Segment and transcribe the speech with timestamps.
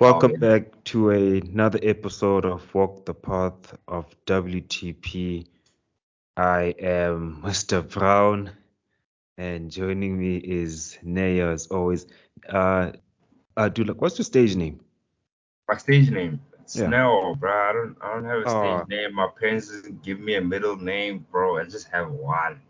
[0.00, 5.46] Welcome back to another episode of Walk the Path of WTP.
[6.36, 7.82] I am Mr.
[7.82, 8.52] Brown,
[9.38, 12.06] and joining me is Naya as always.
[12.48, 12.92] Uh,
[13.56, 14.78] uh, like, what's your stage name?
[15.68, 16.40] My stage name?
[16.60, 16.86] It's Yeah.
[16.86, 17.50] no, bro.
[17.52, 17.96] I don't.
[18.00, 18.84] I don't have a stage Oh.
[18.88, 19.14] name.
[19.14, 21.58] My parents didn't give me a middle name, bro.
[21.58, 22.60] I just have one.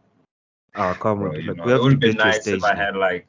[0.74, 2.96] Oh, come Bro, on, like, know, we it would have been nice if I had
[2.96, 3.26] like,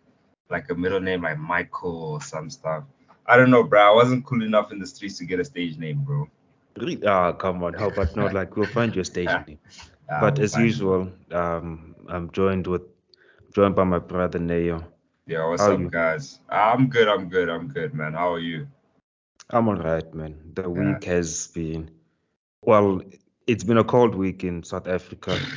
[0.50, 2.86] like a middle name like Michael or some stuff.
[3.30, 3.80] I don't know, bro.
[3.80, 6.28] I wasn't cool enough in the streets to get a stage name, bro.
[6.76, 7.06] Really?
[7.06, 8.34] Ah, come on, how about not?
[8.34, 9.60] Like, we'll find your stage name.
[10.08, 12.82] But we'll as usual, um, I'm joined with
[13.54, 14.84] joined by my brother Neo.
[15.28, 16.40] Yeah, what's how up, guys?
[16.50, 17.08] I'm good.
[17.08, 17.50] I'm good.
[17.50, 18.14] I'm good, man.
[18.14, 18.68] How are you?
[19.52, 20.54] I'm alright, man.
[20.56, 21.92] The week has been
[22.64, 23.02] well,
[23.46, 25.40] it's been a cold week in South Africa.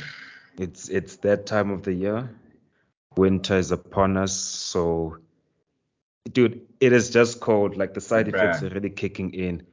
[0.59, 2.29] It's it's that time of the year.
[3.17, 5.17] Winter is upon us, so
[6.31, 7.77] dude, it is just cold.
[7.77, 8.71] Like the side effects Bruh.
[8.71, 9.63] are really kicking in.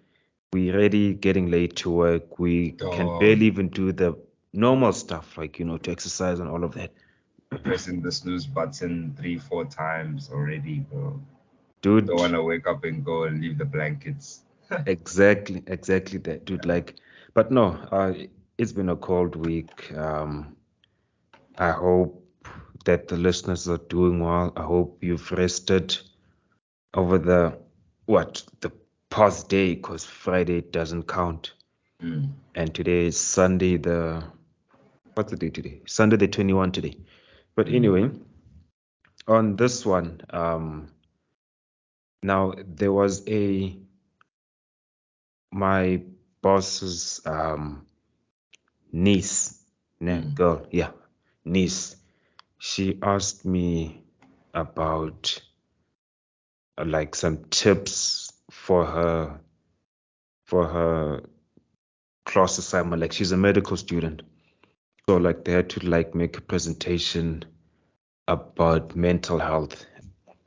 [0.53, 2.39] We already getting late to work.
[2.39, 4.19] We can barely even do the
[4.53, 6.93] normal stuff, like you know, to exercise and all of that.
[7.63, 11.21] Pressing the snooze button three, four times already, bro.
[11.83, 14.43] Dude, Don't want to wake up and go and leave the blankets.
[14.87, 16.65] Exactly, exactly that, dude.
[16.65, 16.97] Like,
[17.35, 18.15] but no, uh,
[18.59, 19.93] it's been a cold week.
[19.97, 20.57] Um,
[21.59, 22.25] I hope
[22.85, 24.53] that the listeners are doing well.
[24.57, 25.99] I hope you've rested
[26.95, 27.59] over the
[28.07, 28.73] what the
[29.11, 31.53] past day, because Friday doesn't count,
[32.03, 32.33] Mm.
[32.55, 33.77] and today is Sunday.
[33.77, 34.25] The
[35.15, 35.83] what's the day today?
[35.87, 36.97] Sunday the 21 today.
[37.55, 37.75] But Mhm.
[37.75, 38.11] anyway,
[39.29, 40.91] on this one, um,
[42.23, 43.77] now there was a
[45.53, 46.03] my
[46.43, 47.87] boss's um
[48.93, 49.65] niece,
[50.01, 50.35] ne, Mm.
[50.35, 50.93] girl, yeah,
[51.45, 51.97] niece.
[52.59, 54.03] She asked me
[54.55, 55.43] about
[56.79, 59.41] like some tips for her
[60.47, 61.23] for her
[62.25, 63.01] class assignment.
[63.01, 64.23] Like she's a medical student,
[65.09, 67.45] so like they had to like make a presentation
[68.29, 69.85] about mental health.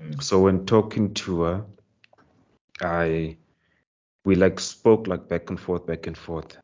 [0.01, 0.21] Mm.
[0.21, 1.65] So when talking to her,
[2.81, 3.37] I
[4.25, 6.57] we like spoke like back and forth, back and forth,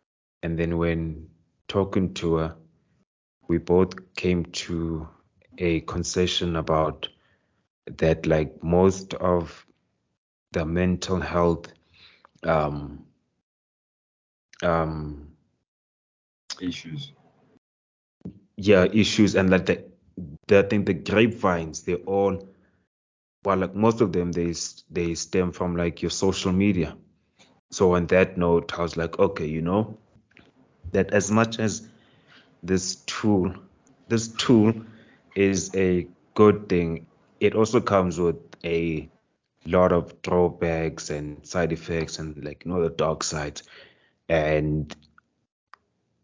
[0.43, 1.27] and then when
[1.67, 2.55] talking to her,
[3.47, 5.07] we both came to
[5.57, 7.09] a concession about
[7.97, 9.65] that like most of
[10.51, 11.71] the mental health
[12.43, 13.05] um
[14.63, 15.35] um
[16.59, 17.13] Issues.
[18.57, 19.83] yeah issues and like the,
[20.47, 22.39] the I think the grapevines they all
[23.43, 24.53] well like most of them they
[24.89, 26.95] they stem from like your social media
[27.71, 29.97] so on that note I was like okay you know
[30.91, 31.87] that as much as
[32.63, 33.53] this tool
[34.09, 34.73] this tool
[35.35, 37.05] is a good thing
[37.39, 39.09] it also comes with a
[39.65, 43.63] lot of drawbacks and side effects and like you know the dark sides.
[44.29, 44.93] And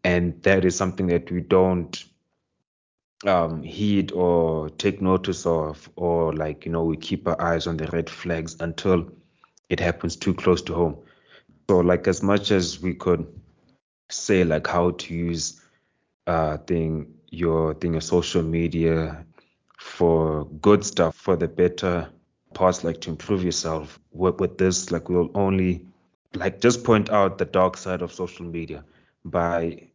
[0.04, 2.04] and that is something that we don't
[3.26, 7.76] um heed or take notice of or like you know we keep our eyes on
[7.76, 9.06] the red flags until
[9.68, 10.96] it happens too close to home.
[11.68, 13.26] So like as much as we could
[14.10, 15.60] say like how to use
[16.26, 19.24] uh thing your thing your social media
[19.76, 22.08] for good stuff for the better
[22.54, 23.98] parts like to improve yourself.
[24.12, 25.86] With, with this like we'll only
[26.34, 28.84] like just point out the dark side of social media
[29.24, 29.88] by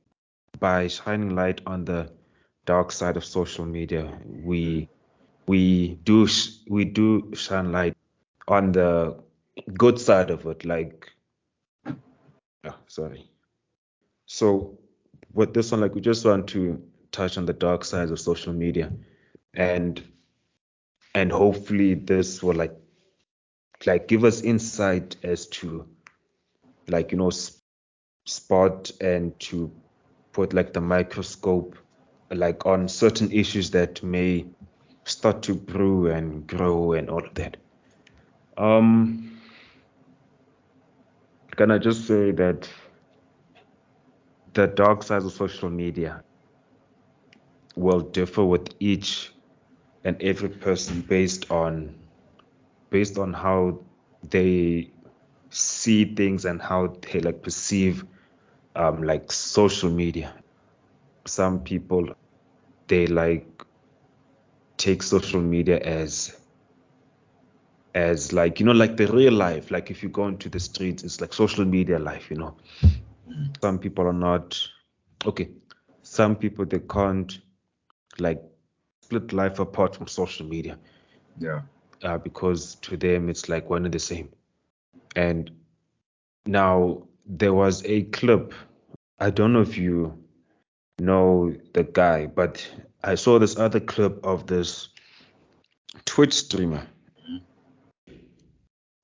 [0.60, 2.12] by shining light on the
[2.66, 4.12] dark side of social media.
[4.44, 4.90] We
[5.48, 6.28] we do
[6.70, 7.98] we do shine light
[8.48, 9.20] on the
[9.74, 11.12] good side of it like
[12.66, 13.30] oh, sorry.
[14.26, 14.78] So
[15.34, 16.82] with this one like we just want to
[17.12, 18.92] touch on the dark sides of social media
[19.56, 20.04] and
[21.16, 22.76] and hopefully this will like
[23.86, 25.88] like give us insight as to
[26.88, 27.62] like you know s-
[28.26, 29.72] spot and to
[30.34, 31.76] put like the microscope
[32.32, 34.46] like on certain issues that may
[35.06, 37.58] start to brew and grow and all of that.
[38.58, 39.40] Um
[41.58, 42.70] can i just say that
[44.54, 46.24] the dark sides of social media
[47.76, 49.32] will differ with each
[50.04, 51.96] and every person based on
[52.90, 53.80] based on how
[54.30, 54.92] they
[55.50, 58.06] see things and how they like perceive
[58.76, 60.34] um like social media.
[61.26, 62.10] Some people
[62.88, 63.64] they like
[64.78, 66.38] take social media as
[67.96, 69.72] as like you know like the real life.
[69.72, 72.56] Like if you go into the streets it's like social media life you know.
[73.62, 74.60] Some people are not
[75.26, 75.50] okay.
[76.04, 77.40] Some people they can't
[78.20, 78.42] like
[79.12, 80.78] split life apart from social media
[81.38, 81.62] Yeah.
[82.04, 84.30] uh, because to them it's like one and the same
[85.16, 85.52] And
[86.46, 88.54] now there was a clip.
[89.20, 90.18] I don't know if you
[91.00, 92.66] know the guy, but
[93.04, 94.90] I saw this other clip of this
[96.06, 96.88] Twitch streamer.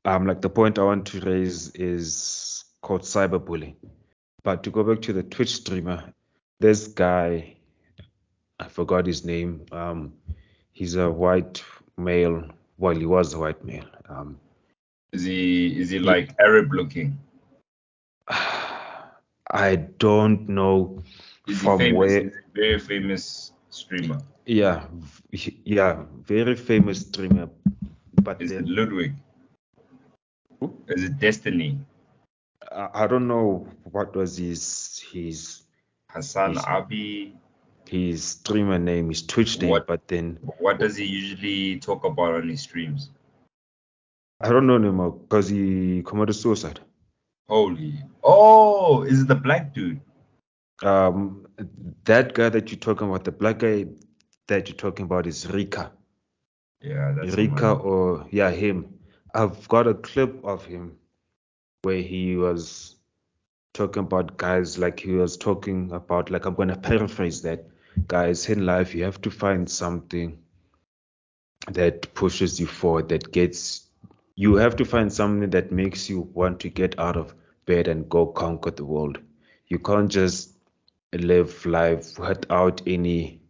[0.06, 3.75] Um, like the point I want to raise is called cyberbullying.
[4.44, 6.13] But to go back to the Twitch streamer,
[6.62, 7.56] this guy,
[8.59, 9.65] I forgot his name.
[9.71, 10.13] Um,
[10.74, 11.63] he's a white
[11.98, 12.44] male.
[12.77, 13.86] Well, he was a white male.
[14.09, 14.39] Um,
[15.13, 17.18] Is he is he like Arab looking?
[19.51, 21.01] I don't know
[21.48, 21.98] Is from famous?
[21.98, 22.27] where.
[22.27, 24.19] Is he a very famous streamer?
[24.45, 24.88] Yeah,
[25.63, 27.50] yeah, very famous streamer.
[28.24, 29.13] But Is it then Ludwig?
[30.59, 30.74] Who?
[30.88, 31.80] Is it Destiny?
[32.71, 35.62] I, I don't know what was his his
[36.09, 36.65] Hassan Yes.
[36.65, 37.36] Abi?
[37.87, 39.69] His streamer name, his Twitch name.
[39.69, 39.87] What?
[39.87, 43.09] But then What does he usually talk about on his streams?
[44.41, 46.79] I don't know anymore because he committed suicide.
[47.47, 47.95] Holy.
[48.23, 50.01] Oh, is it the black dude?
[50.83, 51.47] Um,
[52.05, 53.85] that guy that you're talking about, the black guy
[54.47, 55.91] that you're talking about is Etika.
[56.81, 58.93] Yeah, that's Etika or yeah, him.
[59.33, 60.97] I've got a clip of him
[61.81, 62.95] where he was
[63.73, 67.65] talking about guys like he was talking about like I'm gonna paraphrase that.
[68.05, 70.38] Guys, in life you have to find something
[71.71, 73.89] that pushes you forward, that gets
[74.35, 77.33] you have to find something that makes you want to get out of
[77.66, 79.18] bed and go conquer the world.
[79.68, 80.54] You can't just
[81.13, 83.42] live life without any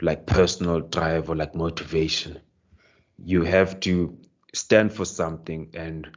[0.00, 2.40] like personal drive or like motivation.
[3.18, 4.16] You have to
[4.54, 6.08] stand for something and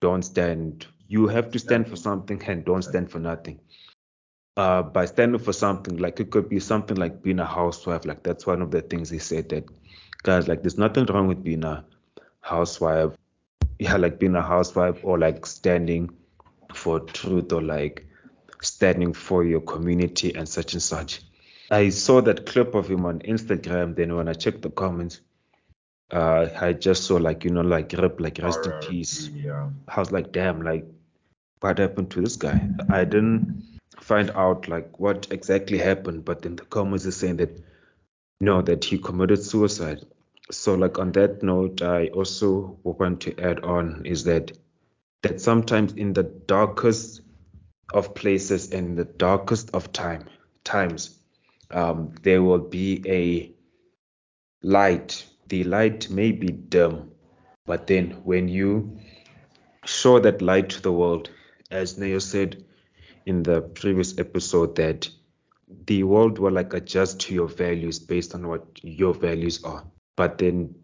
[0.00, 0.86] don't stand.
[1.08, 3.60] You have to stand for something and don't stand for nothing.
[4.58, 8.04] Uh, by standing for something, like it could be something like being a housewife.
[8.04, 9.66] Like that's one of the things he said that
[10.24, 11.84] guys, like there's nothing wrong with being a
[12.40, 13.12] housewife.
[13.78, 16.10] Yeah, like being a housewife or like standing
[16.74, 18.04] for truth or like
[18.60, 21.20] standing for your community and such and such.
[21.70, 23.94] I saw that clip of him on Instagram.
[23.94, 25.20] Then when I checked the comments,
[26.10, 29.28] uh, I just saw like you know like rip like rest in peace.
[29.28, 29.70] Yeah.
[29.86, 30.84] I was like, damn, like
[31.60, 32.68] what happened to this guy?
[32.90, 37.62] I didn't find out like what exactly happened, but then the comments are saying that
[38.40, 40.04] no, that he committed suicide.
[40.50, 44.52] So like on that note, I also want to add on is that
[45.22, 47.22] that sometimes in the darkest
[47.92, 50.26] of places and the darkest of time
[50.64, 51.18] times,
[51.70, 53.52] um, there will be a
[54.62, 55.26] light.
[55.48, 57.10] The light may be dim,
[57.66, 58.98] but then when you
[59.84, 61.30] show that light to the world,
[61.70, 62.64] as Neo said
[63.28, 65.08] in the previous episode, that
[65.86, 69.84] the world will like adjust to your values based on what your values are.
[70.16, 70.74] But then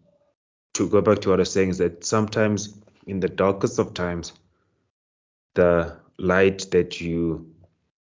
[0.75, 3.95] to go back to what I was saying is that sometimes in the darkest of
[3.95, 4.33] times,
[5.55, 7.51] the light that you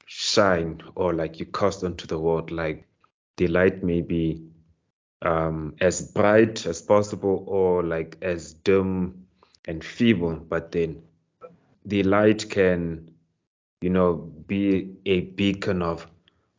[0.06, 2.86] shine or like you cast onto the world, like
[3.38, 4.44] the light may be
[5.24, 9.26] um, as bright as possible or like as dim
[9.68, 11.02] and feeble, but then
[11.86, 13.10] the light can,
[13.82, 16.08] you know, be a beacon of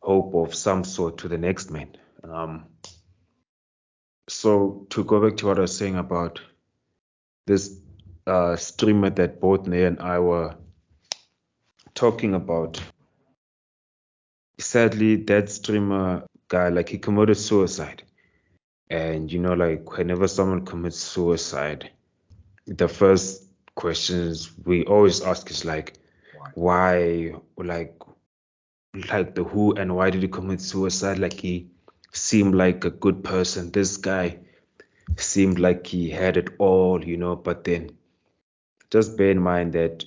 [0.01, 1.95] hope of some sort to the next man.
[2.23, 2.65] Um,
[4.27, 6.39] so to go back to what I was saying about
[7.45, 7.79] this
[8.27, 10.55] uh, streamer that both Ney and I were
[11.95, 12.79] talking about,
[14.59, 18.03] sadly, that streamer guy, like he committed suicide.
[18.89, 21.89] And you know, like whenever someone commits suicide,
[22.65, 23.45] the first
[23.75, 25.98] questions we always ask is like,
[26.53, 27.33] Why?
[27.57, 27.95] like,
[29.11, 31.19] like the who and why did he commit suicide?
[31.19, 31.69] Like he
[32.11, 33.71] seemed like a good person.
[33.71, 34.39] This guy
[35.17, 37.35] seemed like he had it all, you know.
[37.35, 37.91] But then,
[38.91, 40.05] just bear in mind that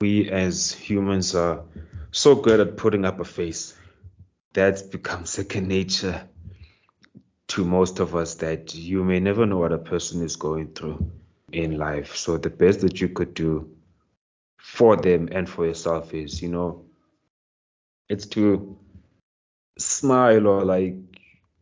[0.00, 1.64] we as humans are
[2.10, 3.74] so good at putting up a face.
[4.52, 6.28] That's become second nature
[7.48, 11.10] to most of us that you may never know what a person is going through
[11.52, 12.16] in life.
[12.16, 13.70] So the best that you could do
[14.62, 16.84] for them and for yourself is, you know,
[18.08, 18.78] it's to
[19.76, 20.94] smile or like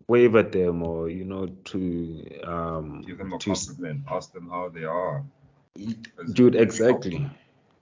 [0.06, 4.02] wave at them or you know to um Give them a to compliment.
[4.10, 5.24] Ask them how they are.
[6.32, 7.30] Dude exactly.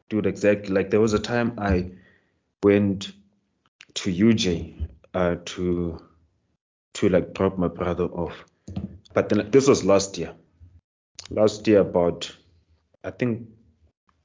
[0.08, 0.68] dude exactly.
[0.75, 1.90] Like there was a time i
[2.62, 3.12] went
[3.94, 5.98] to uj uh to
[6.94, 8.44] to like drop my brother off.
[9.14, 10.34] But then this was last year.
[11.30, 12.34] Last year about
[13.04, 13.48] i think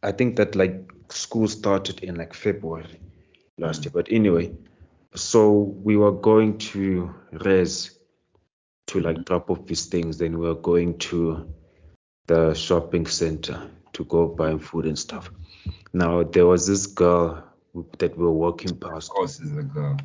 [0.04, 3.00] i think that like school started in like february
[3.58, 4.52] last year but anyway
[5.16, 7.98] so we were going to res
[8.88, 11.48] to like drop off these things then we were going to
[12.28, 15.32] the shopping center to go buy food and stuff.
[15.94, 17.44] Now there was this girl
[18.00, 19.10] that we were walking past.
[19.10, 19.98] Of course, it's a girl.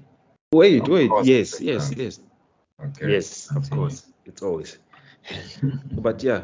[0.52, 2.04] Wait, Of wait, yes, yes, girl.
[2.04, 2.20] yes,
[2.82, 3.12] Okay.
[3.12, 4.78] yes, of course, it's always.
[5.92, 6.42] but yeah,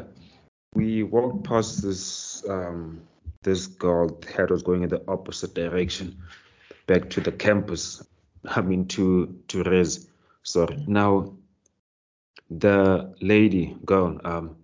[0.73, 3.01] we walked past this um
[3.45, 6.17] this girl head was going in the opposite direction,
[6.87, 8.03] back to the campus.
[8.45, 10.09] I mean to to Res.
[10.43, 10.83] Sorry.
[10.87, 11.33] Now
[12.49, 14.55] the lady girl um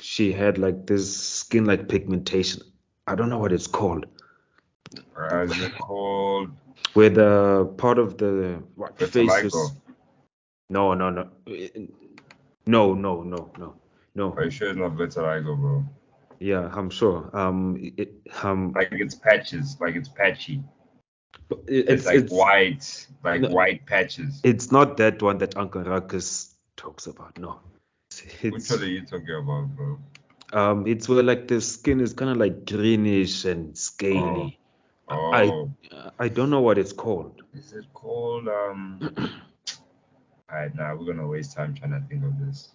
[0.00, 2.62] she had like this skin like pigmentation.
[3.06, 4.06] I don't know what it's called.
[5.16, 6.50] Uh, is it called
[6.94, 9.54] Where the part of the what, face is
[10.68, 11.28] no no no
[12.66, 13.74] no no no no
[14.14, 15.84] no Are you sure it's not vitiligo, bro?
[16.42, 20.62] Yeah I'm sure um it um Like it's patches, like it's patchy.
[21.50, 23.48] it- It's, it's like it's, white, like No.
[23.48, 24.40] white patches.
[24.44, 27.60] it's not that one that Uncle Ruckus talks about no
[28.50, 29.98] Which one are you talking about, bro?
[30.52, 34.58] um it's where like the skin is kind of like greenish and scaly
[35.08, 35.42] Oh, I
[36.18, 39.00] I don't know what it's called is it called um?
[40.50, 42.70] Alright, now we're gonna waste time trying to think of this.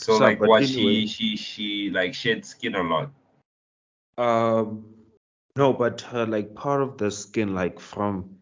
[0.00, 3.10] So, So, like, what anyway- she she she like shed skin a lot.
[4.18, 4.84] Um,
[5.56, 8.36] no, but her like part of the skin, like from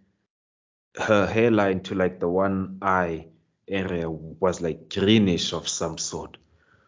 [0.97, 3.27] her hairline to like the one eye
[3.69, 6.37] area, was like greenish of some sort.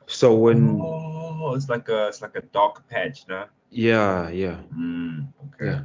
[0.07, 3.47] So when, Oh, it's like a it's like a dark patch, no?
[3.71, 5.67] yeah, yeah, Mm, okay.
[5.67, 5.83] yeah,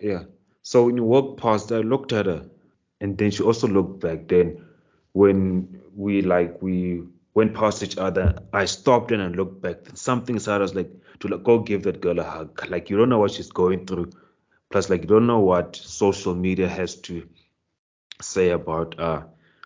[0.00, 0.22] yeah.
[0.62, 2.48] So when you walk past, I looked at her,
[3.00, 4.28] and then she also looked back.
[4.28, 4.64] Then
[5.12, 7.02] when we like we
[7.34, 9.78] went past each other, I stopped and I looked back.
[9.94, 12.68] Something inside us like to like go give that girl a hug.
[12.68, 14.10] Like you don't know what she's going through.
[14.70, 17.28] Plus, like you don't know what social media has to
[18.20, 19.22] say about uh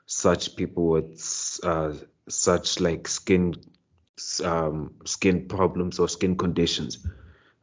[0.07, 1.93] such people with uh
[2.29, 3.55] such like skin
[4.45, 7.07] um skin problems or skin conditions.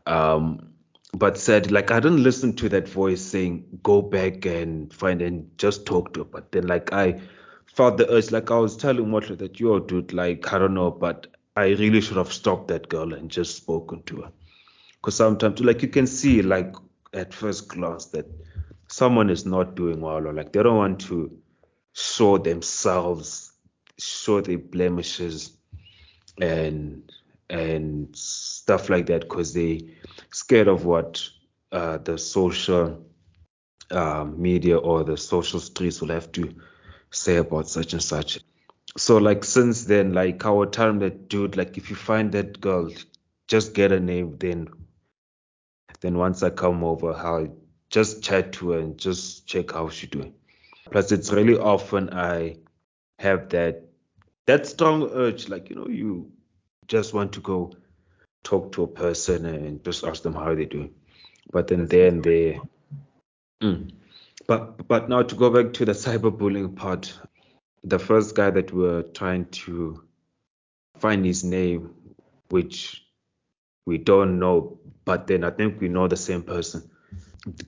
[0.06, 0.74] Um
[1.14, 5.58] but said like I didn't listen to that voice saying go back and find and
[5.58, 6.26] just talk to her.
[6.26, 7.22] But then like I
[7.80, 10.74] felt the urge, like I was telling Motla that you yo dude, like I don't
[10.74, 14.32] know, but I really should have stopped that girl and just spoken to her.
[14.96, 16.76] Because sometimes like you can see like
[17.14, 18.26] at first glance that
[18.90, 21.32] someone is not doing well or like they don't want to
[21.94, 23.54] show themselves,
[23.98, 25.56] show their blemishes
[26.42, 27.10] and
[27.50, 29.80] and stuff like that because they
[30.32, 31.26] scared of what
[31.72, 33.06] uh, the social
[33.92, 36.54] uh, media or the social streets will have to
[37.12, 38.40] say about such and such.
[38.98, 42.32] So like since then, like I would tell him that dude, like if you find
[42.34, 42.92] that girl,
[43.48, 44.38] just get her name.
[44.38, 44.68] Then
[46.02, 47.56] then once I come over, I'll
[47.90, 50.34] just chat to her and just check how she doing.
[50.92, 52.58] Plus, it's really often I
[53.20, 53.84] have that
[54.46, 56.32] that strong urge, like you know, you
[56.88, 57.72] just want to go
[58.44, 60.94] talk to a person and just ask them how they're doing.
[61.52, 62.60] But then there and there.
[63.62, 63.92] Mm.
[64.50, 67.14] But but now to go back to the cyberbullying part,
[67.84, 70.04] the first guy that we're trying to
[70.98, 71.94] find his name,
[72.50, 73.06] which
[73.86, 76.90] we don't know, but then I think we know the same person.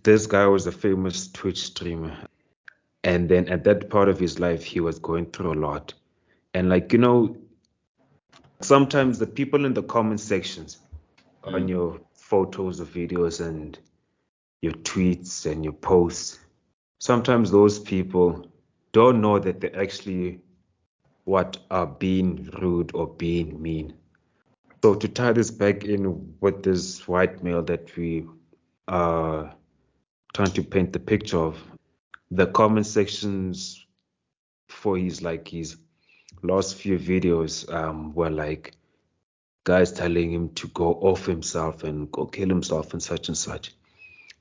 [0.01, 2.17] This guy was a famous Twitch streamer.
[3.03, 5.93] And then at that part of his life, he was going through a lot.
[6.55, 7.37] And like, you know,
[8.61, 10.79] sometimes the people in the comment sections
[11.43, 11.69] on Mm.
[11.69, 13.77] your photos or videos and
[14.63, 16.39] your tweets and your posts,
[17.01, 18.47] sometimes those people
[18.91, 20.39] don't know that they're actually
[21.23, 23.95] what are being rude or being mean.
[24.83, 28.27] So to tie this back in with this white male that we
[28.87, 29.51] are
[30.35, 31.57] trying to paint the picture of,
[32.29, 33.85] the comment sections
[34.69, 35.77] for his like his
[36.43, 38.73] last few videos um were like
[39.65, 43.73] guys telling him to go off himself and go kill himself and such and such.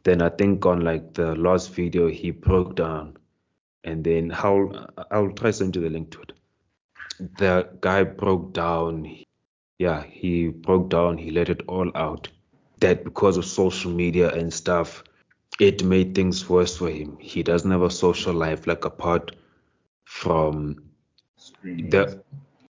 [0.04, 3.16] Then I think on like the last video he broke down
[3.84, 6.32] and then how I'll try to send you the link to it.
[7.38, 9.04] The guy broke down
[9.80, 12.28] yeah, he broke down, he let it all out.
[12.80, 15.02] That because of social media and stuff,
[15.58, 17.16] it made things worse for him.
[17.18, 19.34] He doesn't have a social life like apart
[20.04, 20.82] from
[21.36, 21.88] Screen.
[21.88, 22.22] the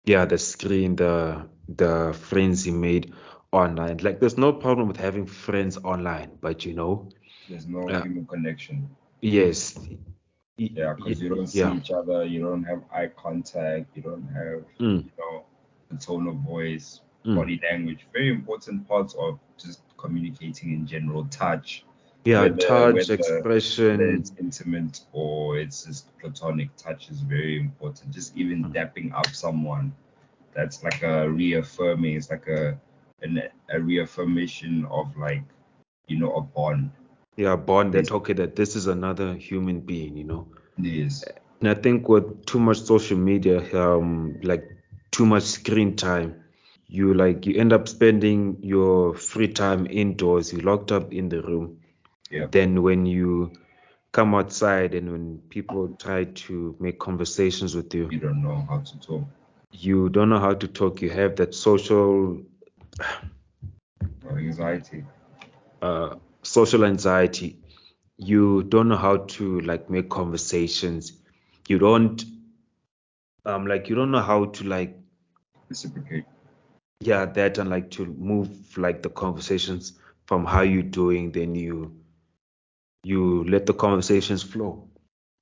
[0.05, 3.15] yeah, the screen, the the friends he made
[3.53, 3.99] online.
[3.99, 7.09] Like there's no problem with having friends online, but you know,
[7.49, 8.03] There's no Yeah.
[8.03, 8.89] human connection.
[9.21, 9.79] yes.
[10.57, 11.75] Yeah, because you don't see yeah.
[11.75, 15.45] each other, you don't have eye contact, you don't have, Mm, you know,
[15.91, 17.35] the tone of voice, mm.
[17.35, 18.07] body language.
[18.13, 21.25] Very important parts of just communicating in general.
[21.31, 21.85] Touch,
[22.27, 23.99] Yeah, whether- touch, whether- expression.
[23.99, 28.11] whether it's intimate or it's just platonic touch is very important.
[28.13, 28.75] Just even Mm.
[28.75, 29.93] dapping up someone,
[30.53, 32.17] that's like a reaffirming.
[32.17, 32.79] It's like a
[33.23, 35.43] an, a reaffirmation of like
[36.07, 36.91] you know a bond.
[37.37, 40.49] Yeah, bond that okay that this is another human being, you know.
[40.79, 41.25] Yes.
[41.61, 44.65] And I think with too much social media, um, like
[45.11, 46.43] too much screen time,
[46.89, 50.53] you like you end up spending your free time indoors.
[50.53, 51.79] You're locked up in the room.
[52.31, 52.47] Yeah.
[52.51, 53.53] Then when you
[54.13, 58.79] come outside and when people try to make conversations with you, You don't know how
[58.81, 59.25] to talk.
[59.73, 61.03] you don't know how to talk.
[61.03, 62.43] You have that social
[64.25, 65.05] Or anxiety.
[65.83, 67.59] uh, social anxiety.
[68.17, 71.13] You don't know how to like make conversations.
[71.69, 72.23] You don't
[73.45, 74.97] um like you don't know how to like
[75.69, 76.25] Reciprocate.
[77.01, 81.97] yeah that and like to move like the conversations from how you doing then you
[83.05, 84.89] you let the conversations flow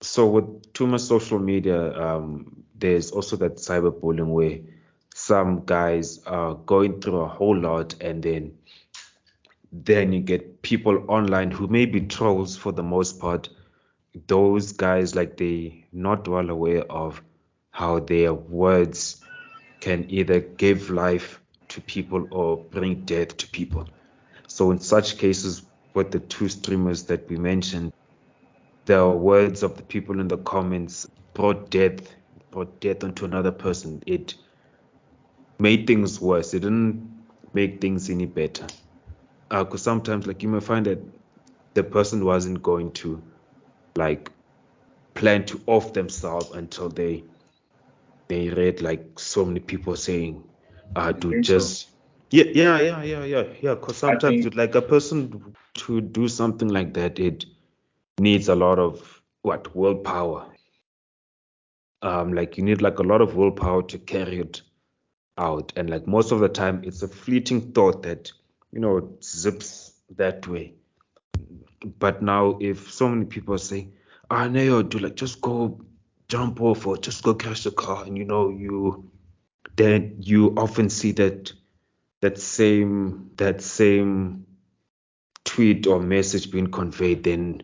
[0.01, 4.59] so with too much social media um there's also that cyberbullying where
[5.18, 8.57] some guys are going through a whole lot and then
[9.72, 13.48] then you get people online who may be trolls for the most part
[14.26, 17.22] those guys like they not well aware of
[17.70, 19.20] how their words
[19.81, 23.87] can either give life to people or bring death to people.
[24.46, 25.62] So in such cases,
[25.94, 27.92] with the two streamers that we mentioned,
[28.87, 32.00] the words of the people in the comments brought death,
[32.50, 34.02] brought death onto another person.
[34.07, 34.35] It
[35.59, 36.55] made things worse.
[36.55, 38.66] It didn't make things any better.
[39.51, 40.99] Because sometimes, like you may find that
[41.75, 43.23] the person wasn't going to
[43.97, 44.31] like
[45.14, 47.25] plan to off themselves until they
[48.29, 50.44] they read like so many people saying
[50.97, 51.59] uh to think so?
[51.59, 51.88] just
[52.31, 56.68] yeah yeah yeah yeah yeah yeah because sometimes think- like a person to do something
[56.68, 57.47] like that it
[58.21, 60.47] needs a lot of what willpower
[62.03, 64.62] um like you need like a lot of willpower to carry it
[65.38, 65.72] out.
[65.77, 68.33] And like most of the time it's a fleeting thought that
[68.72, 70.74] you know zips that way.
[71.98, 73.88] But now if so many people say
[74.31, 75.81] I ah no do like just go
[76.29, 79.11] jump off or just go crash the car and you know you
[79.77, 81.53] then you often see that
[82.20, 84.44] that same that same
[85.44, 87.62] tweet or message being conveyed then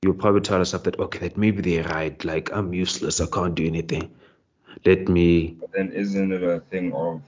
[0.00, 3.20] you'll probably tell yourself that okay that maybe they're right like i'm useless.
[3.20, 4.14] I can't do anything
[4.84, 7.22] let me But then isn't it a thing of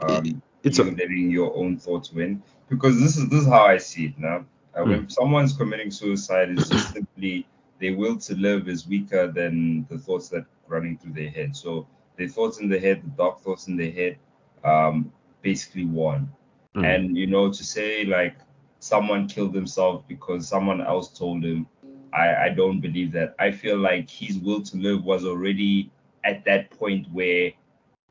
[0.00, 2.42] um it's a letting your own thoughts win?
[2.68, 4.44] Because this is this is how I see it now.
[4.74, 7.46] Uh, when someone's committing suicide, it's just simply
[7.80, 11.56] their will to live is weaker than the thoughts that running through their head.
[11.56, 14.18] So the thoughts in their head, the dark thoughts in their head,
[14.64, 15.10] um,
[15.42, 16.30] basically won.
[16.76, 16.84] Mm.
[16.84, 18.36] And you know, to say like
[18.78, 21.66] someone killed himself because someone else told him,
[22.12, 23.34] I, I don't believe that.
[23.38, 25.90] I feel like his will to live was already
[26.24, 27.52] at that point where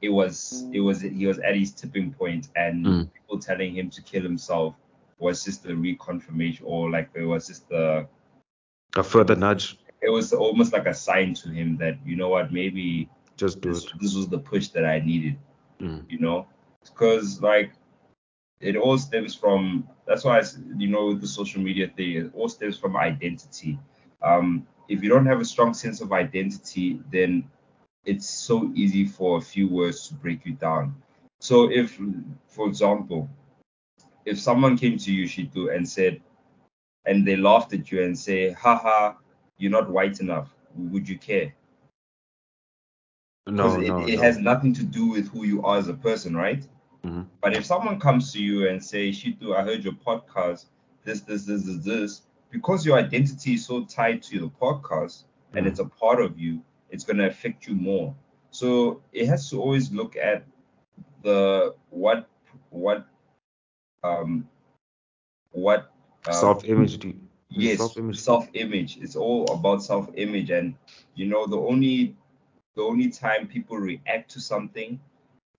[0.01, 3.09] it was it was he was at his tipping point and Mm.
[3.13, 4.75] people telling him to kill himself
[5.19, 8.07] was just a reconfirmation or like it was just a
[8.95, 12.51] a further nudge it was almost like a sign to him that you know what
[12.51, 15.37] maybe just do this, it this was the push that I needed
[15.79, 16.05] Mm.
[16.09, 16.47] you know
[16.83, 17.71] because like
[18.61, 20.43] it all stems from that's why I,
[20.77, 23.79] you know the social media thing it all stems from identity
[24.23, 27.43] um if you don't have a strong sense of identity then
[28.05, 30.95] it's so easy for a few words to break you down.
[31.39, 31.99] So if
[32.47, 33.29] for example
[34.25, 36.21] if someone came to you Shitu and said
[37.05, 39.13] and they laughed at you and say haha
[39.57, 40.53] you're not white enough.
[40.75, 41.53] Would you care?
[43.47, 44.21] No it, no it no.
[44.21, 46.65] has nothing to do with who you are as a person right?
[47.03, 47.27] Mhm.
[47.41, 50.65] But if someone comes to you and say, Shitu, I heard your podcast,
[51.03, 55.23] this, this, this, this, this, because your identity is so tied to the podcast
[55.55, 55.67] and Mm.
[55.67, 58.15] it's a part of you, it's gonna affect you more.
[58.51, 60.45] So it has to always look at
[61.23, 62.27] the what
[62.69, 63.07] what
[64.03, 64.47] um
[65.51, 65.91] what
[66.27, 67.13] uh, self-image do
[67.49, 70.75] yes self-image self-image it's all about self-image and
[71.15, 72.15] you know the only
[72.75, 74.99] the only time people react to something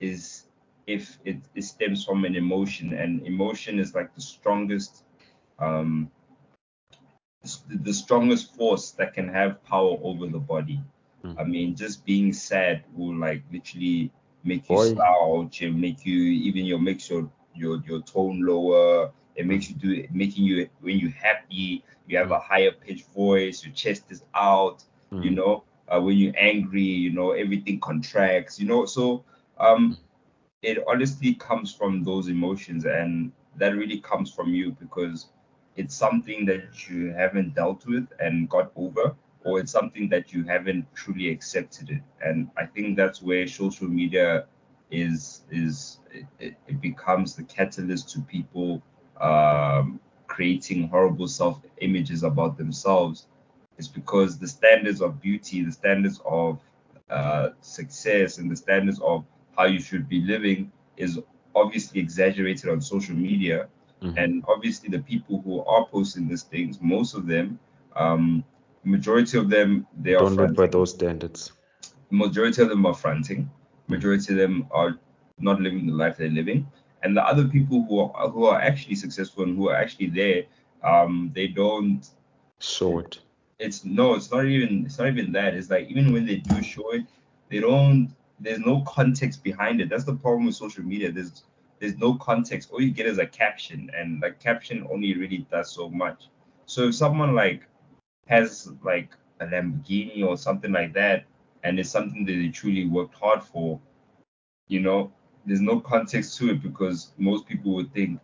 [0.00, 0.46] is
[0.86, 5.04] if it, it stems from an emotion and emotion is like the strongest
[5.58, 6.10] um
[7.68, 10.80] the strongest force that can have power over the body.
[11.36, 14.10] I mean just being sad will like literally
[14.44, 14.78] make you Boy.
[14.78, 19.76] slouch and make you even your makes your your your tone lower it makes you
[19.76, 24.24] do making you when you're happy you have a higher pitched voice your chest is
[24.34, 24.84] out
[25.20, 25.34] you Mm.
[25.34, 25.64] know?
[25.88, 28.84] Uh, when you're angry you know everything contracts you know?
[28.84, 29.24] So
[29.58, 29.98] um
[30.62, 35.30] it honestly comes from those emotions and that really comes from you because
[35.76, 40.44] it's something that you haven't dealt with and got over or it's something that you
[40.44, 44.44] haven't truly accepted it and i think that's where social media
[44.90, 45.98] is is
[46.38, 48.82] it, it becomes the catalyst to people
[49.20, 53.26] um, creating horrible self images about themselves
[53.78, 56.60] is because the standards of beauty, the standards of
[57.10, 59.24] uh, success, and the standards of
[59.56, 61.18] how you should be living is
[61.54, 63.68] obviously exaggerated on social media.
[64.02, 64.14] Mhm.
[64.16, 67.58] And obviously, the people who are posting these things, most of them,
[67.96, 68.44] um,
[68.84, 71.52] majority of them, they are Don't live by those standards.
[72.10, 73.50] Majority of them are fronting.
[73.88, 74.98] Majority of them are
[75.38, 76.66] not living the life they're living.
[77.02, 80.44] And the other people who are who are actually successful and who are actually there,
[80.82, 82.06] um, they don't
[82.60, 83.20] Show it.
[83.58, 85.54] it's no, it's not even it's not even that.
[85.54, 87.04] It's like even when they do show it,
[87.50, 89.88] they don't there's no context behind it.
[89.88, 91.12] That's the problem with social media.
[91.12, 91.44] There's
[91.78, 92.70] there's no context.
[92.72, 96.28] All you get is a caption, and like caption only really does so much.
[96.66, 97.62] So if someone like
[98.30, 101.24] has like a Lamborghini or something like that,
[101.64, 103.80] and it's something that they truly worked hard for,
[104.68, 105.12] you know,
[105.44, 108.20] there's no context to it because most people would think,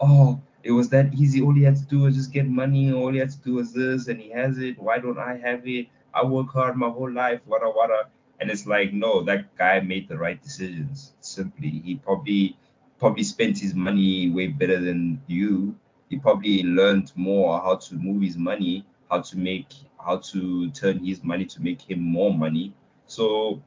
[0.00, 1.42] oh, it was that easy.
[1.42, 2.92] All he had to do was just get money.
[2.92, 4.78] All he had to do was this, and he has it.
[4.78, 5.88] Why don't I have it?
[6.14, 7.40] I work hard my whole life.
[7.46, 8.08] Wada wada.
[8.40, 11.12] And it's like, no, that guy made the right decisions.
[11.20, 12.56] Simply, he probably
[12.98, 15.74] probably spent his money way better than you.
[16.08, 19.72] He probably learned more how to move his money, how to make,
[20.04, 22.72] how to turn his money to make him more money.
[23.06, 23.62] So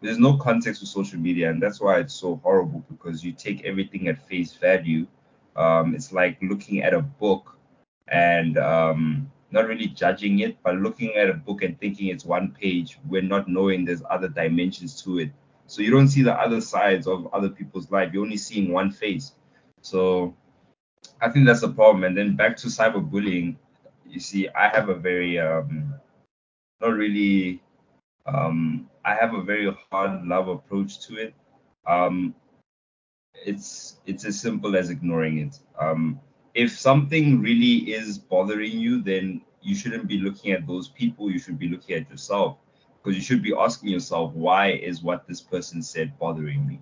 [0.00, 3.64] there's no context with social media, and that's why it's so horrible because you take
[3.64, 5.06] everything at face value.
[5.56, 7.56] Um, it's like looking at a book
[8.08, 12.50] and um, not really judging it, but looking at a book and thinking it's one
[12.58, 15.30] page, when not knowing there's other dimensions to it.
[15.66, 18.12] So you don't see the other sides of other people's life.
[18.12, 19.32] You're only seeing one face.
[19.82, 20.34] So
[21.20, 22.04] I think that's the problem.
[22.04, 23.56] And then back to cyberbullying.
[24.12, 25.94] You see, I have a very um,
[26.82, 27.62] not really
[28.26, 31.34] um, I have a very hard love approach to it.
[31.86, 32.34] Um,
[33.34, 35.58] it's it's as simple as ignoring it.
[35.80, 36.20] Um,
[36.54, 41.30] if something really is bothering you, then you shouldn't be looking at those people.
[41.30, 42.58] You should be looking at yourself
[43.02, 46.80] because you should be asking yourself, why is what this person said bothering me?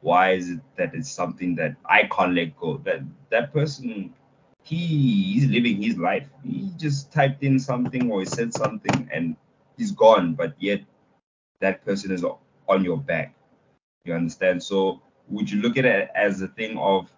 [0.00, 2.76] Why is it that it's something that I can't let go?
[2.84, 4.14] That that person,
[4.68, 6.28] he he's living his life.
[6.44, 9.36] He just typed in something or he said something and
[9.76, 10.82] he's gone, but yet
[11.60, 12.24] that person is
[12.68, 13.34] on your back.
[14.04, 14.62] You understand?
[14.62, 17.10] So would you look at it as a thing of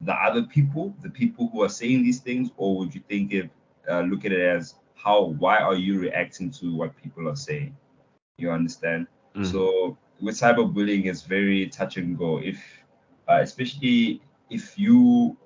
[0.00, 3.50] the other people, the people who are saying these things, or would you think it,
[3.90, 7.76] uh, look at it as how, why are you reacting to what people are saying?
[8.38, 9.06] You understand?
[9.34, 9.46] Mhm.
[9.46, 12.38] So with cyberbullying, it's very touch and go.
[12.38, 12.58] If,
[13.28, 15.36] uh, especially if you,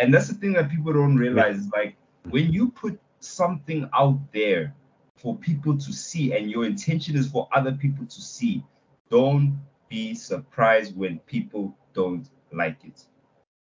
[0.00, 1.96] and that's the thing that people don't realize, is like
[2.30, 4.74] when you put something out there
[5.16, 8.64] for people to see, and your intention is for other people to see,
[9.10, 13.04] don't be surprised when people don't like it.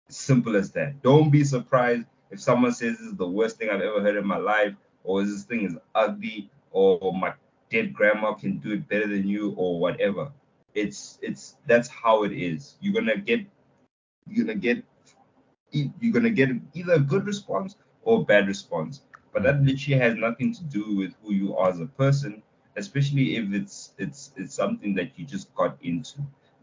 [0.09, 1.01] Simple as that.
[1.01, 4.25] Don't be surprised if someone says this is the worst thing I've ever heard in
[4.25, 4.73] my life,
[5.03, 7.33] or this thing is ugly, or my
[7.69, 10.31] dead grandma can do it better than you, or whatever.
[10.73, 12.77] It's it's that's how it is.
[12.79, 13.41] You're gonna get
[14.27, 14.83] you're gonna get
[15.71, 19.01] you're gonna get either a good response or a bad response.
[19.33, 22.41] But that literally has nothing to do with who you are as a person,
[22.75, 26.19] especially if it's it's it's something that you just got into,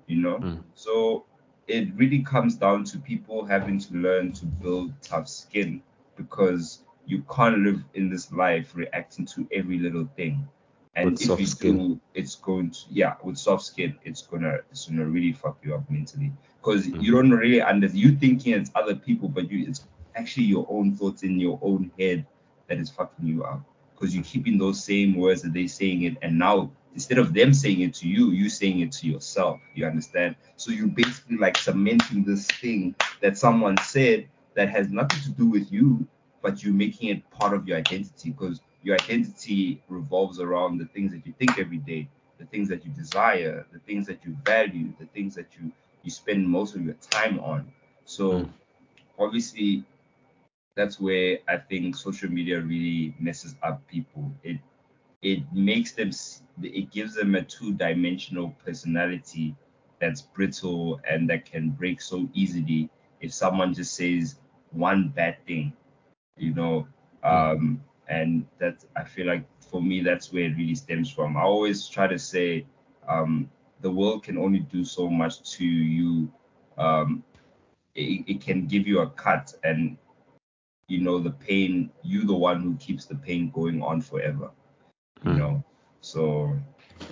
[0.07, 0.39] you know.
[0.39, 0.63] Mm.
[0.75, 1.25] So
[1.69, 5.83] it really comes down to people having to learn to build tough skin
[6.17, 10.47] because you can't live in this life reacting to every little thing.
[10.97, 11.77] And With if soft you skin.
[11.79, 15.75] do, it's going to yeah, with soft skin, it's gonna it's gonna really fuck you
[15.77, 17.03] up mentally because Mm.
[17.03, 18.01] you don't really understand.
[18.01, 21.93] you thinking it's other people, but you it's actually your own thoughts in your own
[21.99, 22.27] head
[22.69, 23.63] that is fucking you up
[23.95, 27.55] because you're keeping those same words that they're saying it, and now instead of them
[27.55, 29.61] saying it to you, you saying it to yourself.
[29.75, 30.37] You understand?
[30.57, 35.47] So you're basically like cementing this thing that someone said that has nothing to do
[35.47, 36.09] with you,
[36.43, 41.13] but you're making it part of your identity because your identity revolves around the things
[41.13, 42.09] that you think every day,
[42.39, 46.11] the things that you desire, the things that you value, the things that you you
[46.11, 47.73] spend most of your time on.
[48.05, 48.53] So Mm.
[49.19, 49.85] obviously
[50.77, 54.33] that's where I think social media really messes up people.
[54.43, 54.59] It
[55.23, 56.11] it makes them
[56.63, 59.57] it gives them a two-dimensional personality
[60.01, 64.37] that's brittle and that can break so easily if someone just says
[64.73, 65.73] one bad thing
[66.37, 66.87] you know
[67.23, 71.37] um and that i feel like for me that's where it really stems from.
[71.37, 72.67] I always try to say
[73.09, 76.31] um the world can only do so much to you.
[76.79, 77.25] Um
[77.95, 79.97] it, it can give you a cut and
[80.89, 84.51] you know the pain you the one who keeps the pain going on forever
[85.23, 85.37] you Hmm.
[85.37, 85.63] know?
[86.01, 86.57] So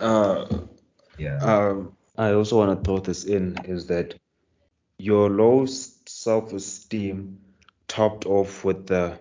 [0.00, 0.46] Uh,
[1.18, 1.42] yeah.
[1.42, 4.14] um, I also want to throw this in is that
[4.98, 7.38] your low self esteem
[7.88, 9.18] topped off with the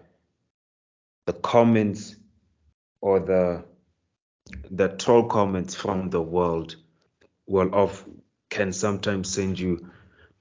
[1.26, 2.16] the comments
[3.02, 3.64] or the
[4.72, 6.76] the troll comments from the world
[7.48, 8.06] well of
[8.50, 9.90] can sometimes send you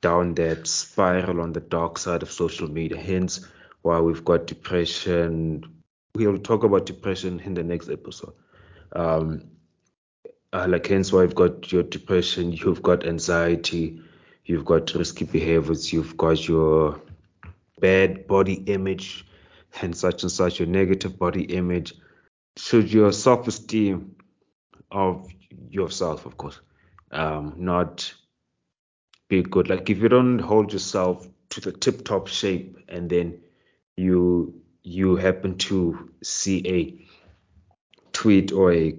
[0.01, 2.99] down that spiral on the dark side of social media.
[2.99, 3.47] Hence
[3.83, 5.65] why we've got depression.
[6.15, 8.35] We'll talk about depression in the next episode.
[8.95, 9.53] Um
[10.53, 14.01] uh, like hence why you've got your depression you've got anxiety
[14.45, 17.01] you've got risky behaviors you've got your
[17.81, 19.27] bad body image
[19.81, 21.95] and such and such your negative body image
[22.57, 24.15] should your self-esteem
[24.91, 25.29] of
[25.71, 26.61] yourself of course
[27.11, 28.13] um not
[29.29, 33.41] be good like if you don't hold yourself to the tip top shape and then
[33.97, 37.07] you you happen to see a
[38.13, 38.95] tweet or a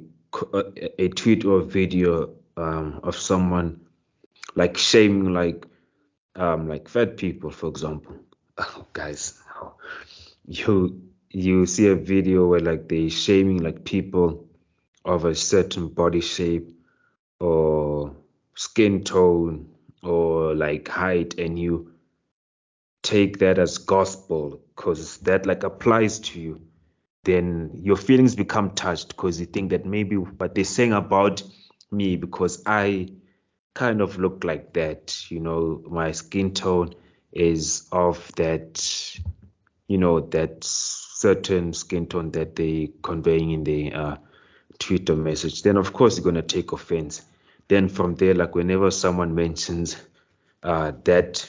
[0.98, 3.80] a tweet or a video um, of someone
[4.56, 5.68] like shaming like
[6.36, 8.16] um, like fat people, for example.
[8.56, 9.42] Oh, guys,
[10.46, 14.48] you you see a video where like they shaming like people
[15.06, 16.70] of a certain body shape
[17.40, 18.16] or
[18.56, 19.70] skin tone
[20.04, 21.92] or like height, and you
[23.02, 26.62] take that as gospel because that like applies to you
[27.24, 31.42] then your feelings become touched because you think that maybe but they're saying about
[31.92, 33.10] me because I
[33.74, 35.30] kind of look like that.
[35.30, 36.96] You know, my skin tone
[37.32, 39.20] is of that,
[39.94, 44.16] you know, that certain skin tone that they conveying in the uh,
[44.80, 45.62] Twitter message.
[45.62, 47.22] Then of course you're gonna take offense.
[47.68, 49.96] Then from there, like whenever someone mentions
[50.64, 51.48] uh, that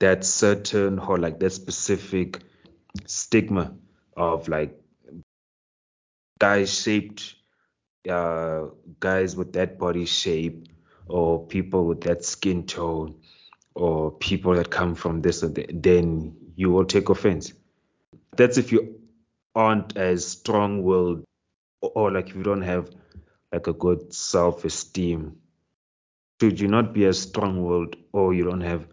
[0.00, 2.40] that certain or like that specific
[3.06, 3.74] stigma
[4.18, 4.78] of like
[6.38, 7.36] guys shaped
[8.06, 8.64] uh,
[9.00, 10.68] guys with that body shape
[11.08, 13.14] or people with that skin tone
[13.74, 17.52] or people that come from this or that, then you will take offense.
[18.36, 19.00] That's if you
[19.54, 21.24] aren't as strong willed
[21.80, 22.90] or, like if you don't have
[23.52, 25.36] like a good self esteem.
[26.40, 28.86] Should you not be as strong willed or you don't have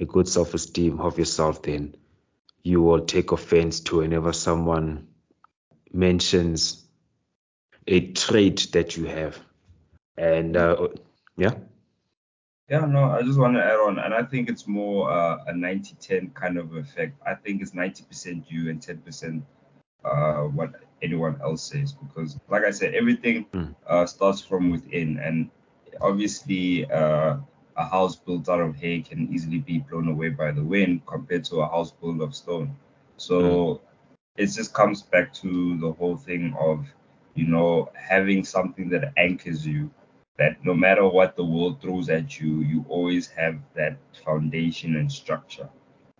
[0.00, 1.94] a good self esteem of yourself, then
[2.62, 5.08] you will take offense to whenever someone
[5.92, 6.84] mentions
[7.86, 9.38] a trait that you have.
[10.16, 10.88] And uh,
[11.36, 11.54] yeah.
[12.70, 15.52] Yeah, no, I just want to add on, and I think it's more uh, a
[15.52, 17.20] 90 10 kind of effect.
[17.26, 19.42] I think it's 90% you and 10%
[20.04, 23.74] uh, what anyone else says, because, like I said, everything Mm.
[23.88, 25.50] uh, starts from within, and
[26.00, 27.38] obviously, uh,
[27.76, 31.44] a house built out of hay can easily be blown away by the wind compared
[31.46, 32.76] to a house built of stone.
[33.16, 33.80] So
[34.36, 36.86] it just comes back to the whole thing of,
[37.34, 39.90] you know, having something that anchors you
[40.40, 45.12] that no matter what the world throws at you, you always have that foundation and
[45.12, 45.68] structure.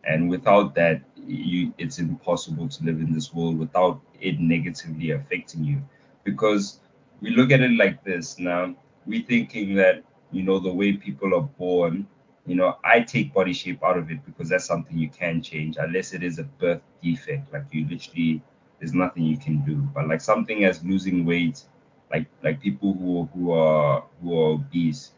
[0.05, 5.65] And without that, you, it's impossible to live in this world without it negatively affecting
[5.65, 5.83] you.
[6.23, 6.81] Because
[7.23, 8.75] we look at it like this now,
[9.07, 12.07] we're thinking that, you know, the way people are born,
[12.45, 15.79] you know, I take body shape out of it because that's something you can change,
[15.79, 17.51] unless it is a birth defect.
[17.55, 18.43] Like you literally,
[18.79, 19.77] there's nothing you can do.
[19.95, 21.63] But like something as losing weight,
[22.11, 25.13] like like people who who are who are obese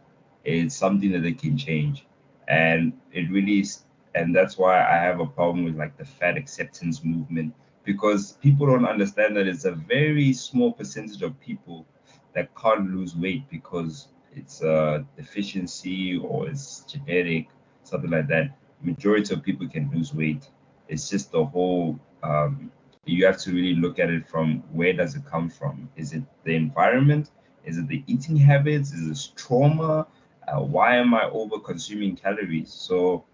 [0.44, 2.05] it's something that they can change.
[2.48, 6.37] And it really is and that's why i have a problem with like the fat
[6.37, 11.87] acceptance movement because people don't understand that it's a very small percentage of people
[12.35, 17.48] that can't lose weight because it's a deficiency or it's genetic
[17.85, 18.57] something like that.
[18.83, 20.48] Majority of people can lose weight.
[20.88, 22.70] It's just the whole um,
[23.07, 25.88] you have to really look at it from where does it come from?
[25.97, 27.31] Is it the environment?
[27.65, 28.93] Is it the eating habits?
[28.93, 30.07] Is it trauma?
[30.49, 32.73] Uh, why am I over consuming calories?
[32.73, 33.25] So,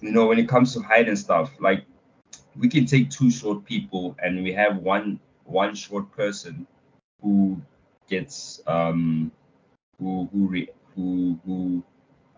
[0.00, 1.84] you know, when it comes to height and stuff, like
[2.56, 6.66] we can take two short people and we have one one short person
[7.22, 7.60] who
[8.08, 9.30] gets um
[9.98, 11.82] who who re, who who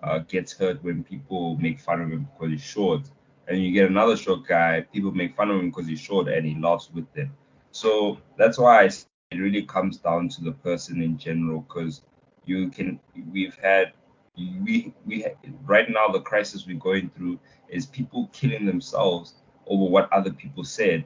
[0.02, 3.02] uh, gets hurt when people make fun of him because he's short.
[3.48, 6.46] And you get another short guy, people make fun of him because he's short and
[6.46, 7.32] he laughs with them.
[7.72, 12.02] So that's why it really comes down to the person in general because
[12.44, 13.00] you can,
[13.30, 13.92] we've had,
[14.36, 15.26] we, we,
[15.64, 19.34] right now, the crisis we're going through is people killing themselves
[19.66, 21.04] over what other people said.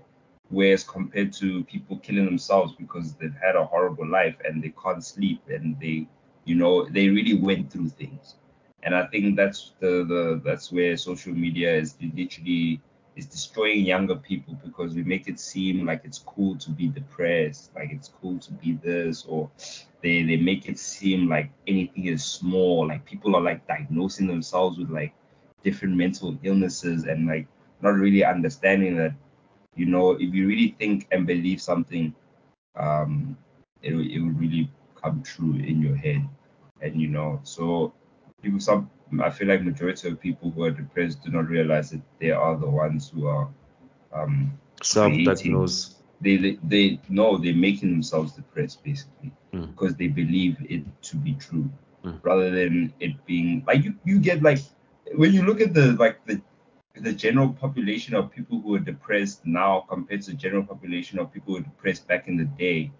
[0.51, 5.03] Whereas compared to people killing themselves because they've had a horrible life and they can't
[5.03, 6.07] sleep and they,
[6.45, 8.37] you know, they really went through things
[8.85, 12.81] and I think that's the, the that's where social media is literally
[13.17, 17.71] is destroying younger people because we make it seem like it's cool to be depressed,
[17.75, 19.51] like it's cool to be this, or
[20.03, 24.79] they they make it seem like anything is small, like people are like diagnosing themselves
[24.79, 25.15] with like
[25.63, 27.47] different mental illnesses and like
[27.83, 29.15] not really understanding that
[29.77, 32.15] you know if you really think and believe something
[32.77, 33.37] um
[33.83, 34.71] it, it would really
[35.03, 36.27] come true in your head.
[36.83, 37.95] And you know so
[38.45, 38.91] people some
[39.23, 42.57] I feel like majority of people who are depressed do not realize that they are
[42.57, 43.49] the ones who are
[44.13, 44.53] um
[44.83, 45.97] self-diagnose.
[46.21, 49.69] They, they they know they're making themselves depressed basically Mm.
[49.71, 51.69] because they believe it to be true
[52.05, 52.21] Mm.
[52.23, 54.59] rather than it being like you, you get like
[55.15, 56.41] when you look at the like the
[56.97, 61.33] the general population of people who are depressed now compared to the general population of
[61.33, 62.91] people who were depressed back in the day.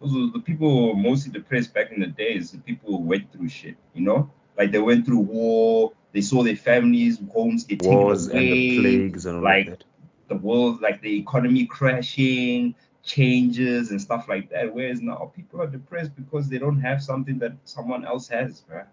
[0.00, 3.02] Those are the people who were mostly depressed back in the days, the people who
[3.02, 4.30] went through shit, you know?
[4.56, 8.50] Like they went through war, they saw their families, homes get Wars taken and away,
[8.50, 9.84] the plagues and all like that.
[10.28, 14.72] the world, like the economy crashing, changes and stuff like that.
[14.74, 18.86] Whereas now people are depressed because they don't have something that someone else has, right?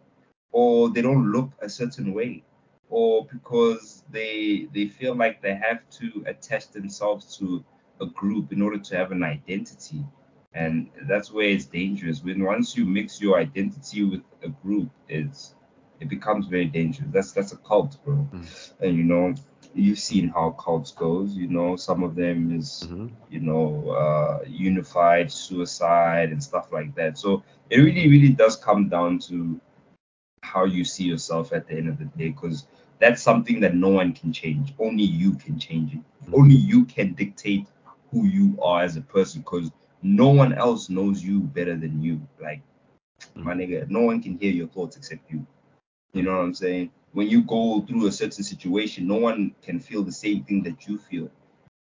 [0.52, 2.44] Or they don't look a certain way,
[2.90, 7.64] or because they they feel like they have to attach themselves to
[8.02, 10.06] a group in order to have an identity.
[10.54, 12.24] And that's where it's dangerous.
[12.24, 15.56] When once you mix your identity with a group, it's
[16.00, 17.10] it becomes very dangerous.
[17.12, 18.28] That's that's a cult, bro.
[18.34, 18.72] Mm.
[18.82, 19.36] And you know,
[19.74, 21.36] you've seen how cults goes.
[21.36, 23.10] You know, some of them is Mhm.
[23.30, 27.18] you know uh, unified suicide and stuff like that.
[27.18, 29.60] So it really, really does come down to
[30.44, 32.66] how you see yourself at the end of the day, because
[33.00, 34.74] that's something that no one can change.
[34.80, 36.02] Only you can change it.
[36.34, 37.68] Only you can dictate
[38.12, 42.22] who you are as a person, because no one else knows you better than you.
[42.42, 42.62] Like
[43.36, 43.44] mm.
[43.44, 45.46] my nigga, no one can hear your thoughts except you.
[46.14, 46.92] You know what I'm saying?
[47.12, 50.88] When you go through a certain situation, no one can feel the same thing that
[50.88, 51.30] you feel.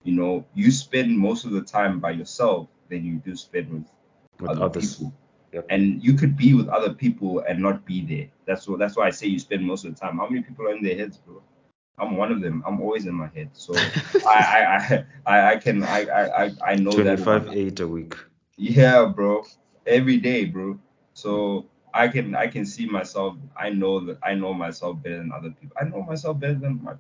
[0.03, 3.85] You know, you spend most of the time by yourself than you do spend with,
[4.39, 4.97] With other others.
[4.97, 5.15] people.
[5.53, 5.67] Yep.
[5.71, 8.29] And you could be with other people and not be there.
[8.45, 10.19] That's what that's why I say you spend most of the time.
[10.19, 11.41] How many people are in their heads, bro?
[11.99, 12.63] I'm one of them.
[12.67, 13.51] I'm always in my head.
[13.55, 13.93] So
[14.27, 17.57] I, I I I I can I I I- I know that 25 one.
[17.57, 18.17] 8 a week.
[18.57, 19.45] Yeah, bro.
[19.87, 20.79] Every day, bro.
[21.15, 23.37] So I can I can see myself.
[23.57, 25.77] I know that I know myself better than other people.
[25.81, 26.95] I know myself better than my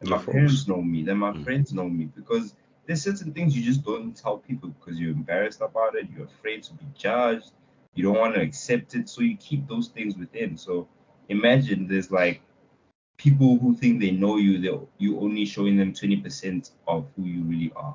[0.00, 0.32] than my folks.
[0.32, 1.44] parents know me, than my Mm.
[1.44, 2.54] friends know me because
[2.86, 6.62] there's certain things you just don't tell people because you're embarrassed about it, you're afraid
[6.64, 7.52] to be judged,
[7.94, 10.56] you don't want to accept it, so you keep those things within.
[10.56, 10.88] So
[11.28, 12.40] imagine there's like
[13.20, 17.42] people who think they know you, they you only showing them 20% of who you
[17.42, 17.94] really are.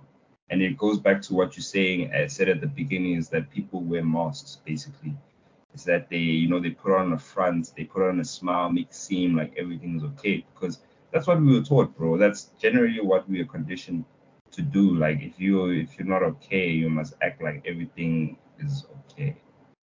[0.52, 3.50] And it goes back to what you're saying, I said at the beginning, is that
[3.50, 5.18] people wear masks basically.
[5.74, 8.70] Is that they, you know, they put on a front, they put on a smile,
[8.70, 10.46] make it seem like everything is okay.
[10.54, 10.78] Because
[11.12, 12.18] that's what we were taught, bro.
[12.18, 14.06] That's generally what we are conditioned
[14.52, 14.96] to do.
[14.96, 19.36] Like if you if you're not okay, you must act like everything is okay.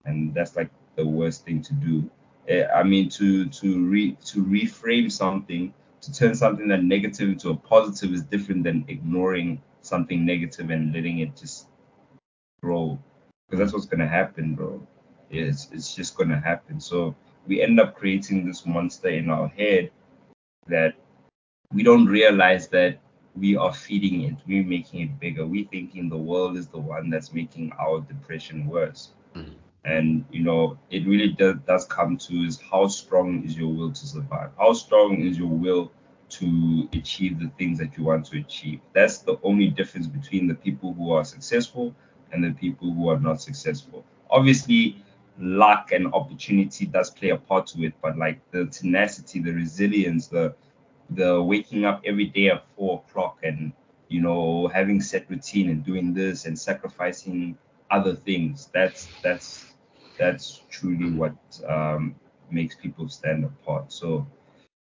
[0.04, 2.08] And that's like the worst thing to do.
[2.48, 7.50] Eh, I mean to to re to reframe something, to turn something that negative into
[7.50, 11.66] a positive is different than ignoring something negative and letting it just
[12.62, 12.98] grow.
[13.48, 14.86] Because that's what's gonna happen, bro.
[15.30, 16.80] It's it's just gonna happen.
[16.80, 17.16] So
[17.48, 19.90] we end up creating this monster in our head
[20.68, 20.94] that
[21.72, 22.98] we don't realize that
[23.34, 24.36] we are feeding it.
[24.46, 25.46] We're making it bigger.
[25.46, 29.10] We're thinking the world is the one that's making our depression worse.
[29.86, 33.92] And you know, it really does, does come to is how strong is your will
[33.92, 34.50] to survive?
[34.58, 35.92] How strong is your will
[36.28, 38.80] to achieve the things that you want to achieve?
[38.92, 41.94] That's the only difference between the people who are successful
[42.32, 44.04] and the people who are not successful.
[44.28, 45.04] Obviously,
[45.38, 50.26] luck and opportunity does play a part to it, but like the tenacity, the resilience,
[50.26, 50.54] the
[51.10, 53.72] the waking up every day at four o'clock and
[54.08, 57.56] you know having set routine and doing this and sacrificing
[57.90, 59.75] other things that's that's
[60.18, 61.36] that's truly what
[61.68, 62.14] um,
[62.50, 63.92] makes people stand apart.
[63.92, 64.26] So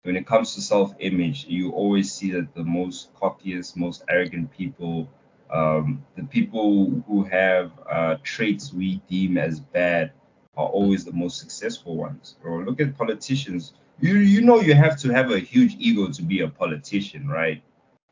[0.03, 5.09] when it comes to self-image you always see that the most cockiest most arrogant people
[5.53, 10.13] um, the people who have uh, traits we deem as bad
[10.57, 12.37] are always the most successful ones.
[12.45, 13.73] Or look at politicians.
[14.01, 17.63] You you know you have to have a huge ego to be a politician right?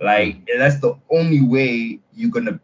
[0.00, 2.60] Like that's the only way you're gonna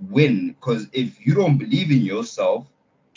[0.00, 0.48] win.
[0.48, 2.66] Because if you don't believe in yourself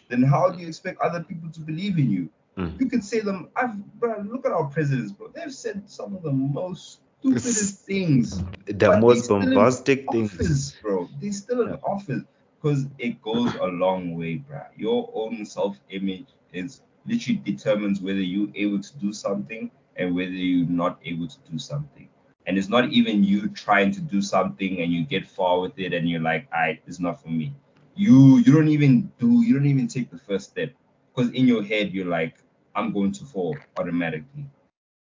[0.09, 2.79] then how do you expect other people to believe in you Mm.
[2.79, 6.23] you can say them i've bro, look at our presidents bro they've said some of
[6.23, 10.31] the most stupidest things The most bombastic things.
[10.31, 11.09] office, bro.
[11.21, 11.77] They still in Yeah.
[11.83, 12.23] office
[12.61, 14.61] because it goes a long way, bro.
[14.75, 20.67] Your own self-image is literally determines whether you're able to do something and whether you're
[20.67, 22.09] not able to do something.
[22.47, 25.93] and it's not even you trying to do something and you get far with it
[25.93, 27.55] and you're like, "I, it's not for me."
[27.95, 30.71] You you don't even do you don't even take the first step
[31.13, 32.35] because in your head you're like,
[32.75, 34.45] "I'm going to fall automatically."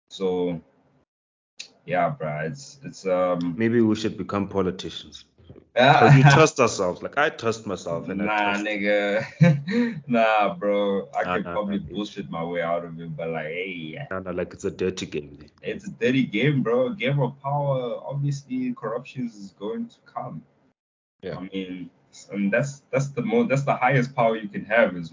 [0.09, 0.61] So
[1.86, 5.25] yeah, bro, it's it's um Maybe we should become politicians.
[5.73, 7.01] Because we trust ourselves.
[7.03, 9.25] Like I trust myself and nah, nigga.
[10.07, 11.09] nah, bro.
[11.13, 11.93] I Nah, can nah, probably nah.
[11.93, 15.05] bullshit my way out of it, but like, hey, no, no, like it's a dirty
[15.05, 15.38] game.
[15.61, 16.89] it's a dirty game, bro.
[16.91, 17.99] Game of power.
[18.05, 20.41] Obviously, corruption is going to come.
[21.21, 21.38] Yeah.
[21.38, 21.89] I mean,
[22.32, 25.11] and that's that's the most that's the highest power you can have is,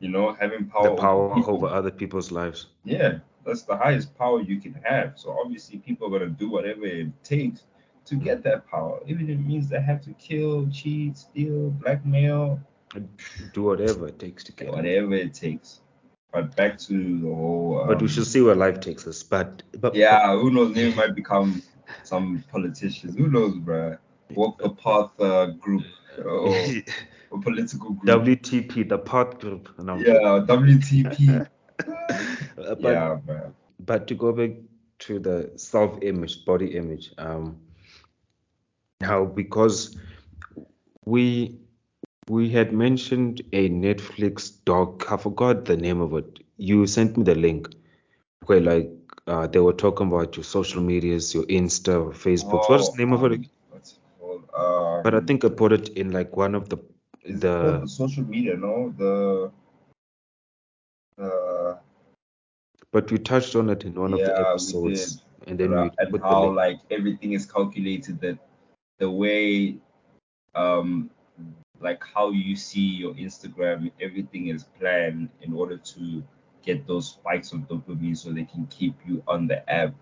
[0.00, 0.90] you know, having power.
[0.90, 1.54] The power people.
[1.54, 2.66] over other people's lives.
[2.84, 5.08] Yeah, that's the highest power you can have.
[5.16, 7.60] So obviously, people are gonna do whatever it takes
[8.06, 12.58] to get that power, even if it means they have to kill, cheat, steal, blackmail,
[13.52, 15.80] Do whatever it takes to get whatever it takes.
[16.32, 17.80] But back to the whole.
[17.82, 19.22] Um, But we should see where life takes us.
[19.22, 20.74] But but Yeah, who knows?
[20.74, 21.62] Maybe might become
[22.02, 23.16] some politicians.
[23.16, 23.98] Who knows, bruh?
[24.34, 25.84] Walk the path uh, group
[26.24, 26.48] or
[27.32, 28.24] a political group.
[28.24, 29.68] WTP, the path group.
[29.78, 29.96] No.
[29.96, 31.48] Yeah, WTP.
[32.58, 33.52] Uh, but yeah, bruh.
[33.86, 34.50] but to go back
[34.98, 37.56] to the self-image, body image, um,
[39.00, 39.96] how because
[41.04, 41.56] we
[42.28, 45.10] we had mentioned a Netflix doc.
[45.12, 46.40] I forgot the name of it.
[46.56, 47.68] You sent me the link
[48.46, 48.90] where like
[49.26, 52.68] uh, they were talking about your social medias, your Insta, Facebook.
[52.68, 53.40] What's the name of it?
[54.58, 54.96] Um, What's it called?
[54.96, 56.78] Um, But I think I put it in like one of the
[57.24, 58.94] the social media, no?
[58.96, 59.52] The
[61.16, 61.78] the
[62.92, 66.50] but we touched on it in one of the episodes, and then we and how
[66.50, 68.38] like everything is calculated that
[68.98, 69.76] the way
[70.54, 71.10] um
[71.80, 76.24] like how you see your Instagram, everything is planned in order to
[76.62, 79.94] get those spikes of dopamine so they can keep you on the app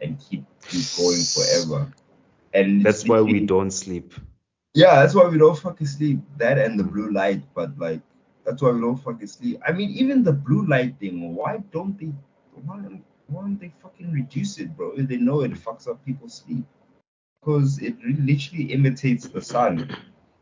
[0.00, 1.92] and keep you going forever.
[2.54, 4.14] And That's it's why we don't sleep.
[4.74, 6.20] yeah, that's why we don't fucking sleep.
[6.38, 8.00] That and the blue light, but like
[8.44, 9.60] that's why we don't fucking sleep.
[9.66, 12.12] I mean, even the blue light thing, why don't they
[12.64, 14.92] why don't, why don't they fucking reduce it, bro?
[14.96, 16.64] If they know it fucks up people's sleep.
[17.40, 19.90] Because it really literally imitates the sun,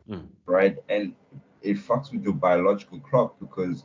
[0.07, 0.27] Mm.
[0.45, 0.77] right?
[0.89, 1.13] And
[1.61, 3.83] it fucks with your biological clock because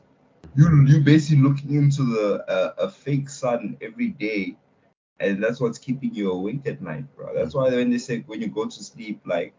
[0.56, 4.56] you you basically looking into the uh, a fake sun every day,
[5.20, 7.34] and that's what's keeping you awake at night, bro.
[7.34, 9.54] That's why when they say when you go to sleep, like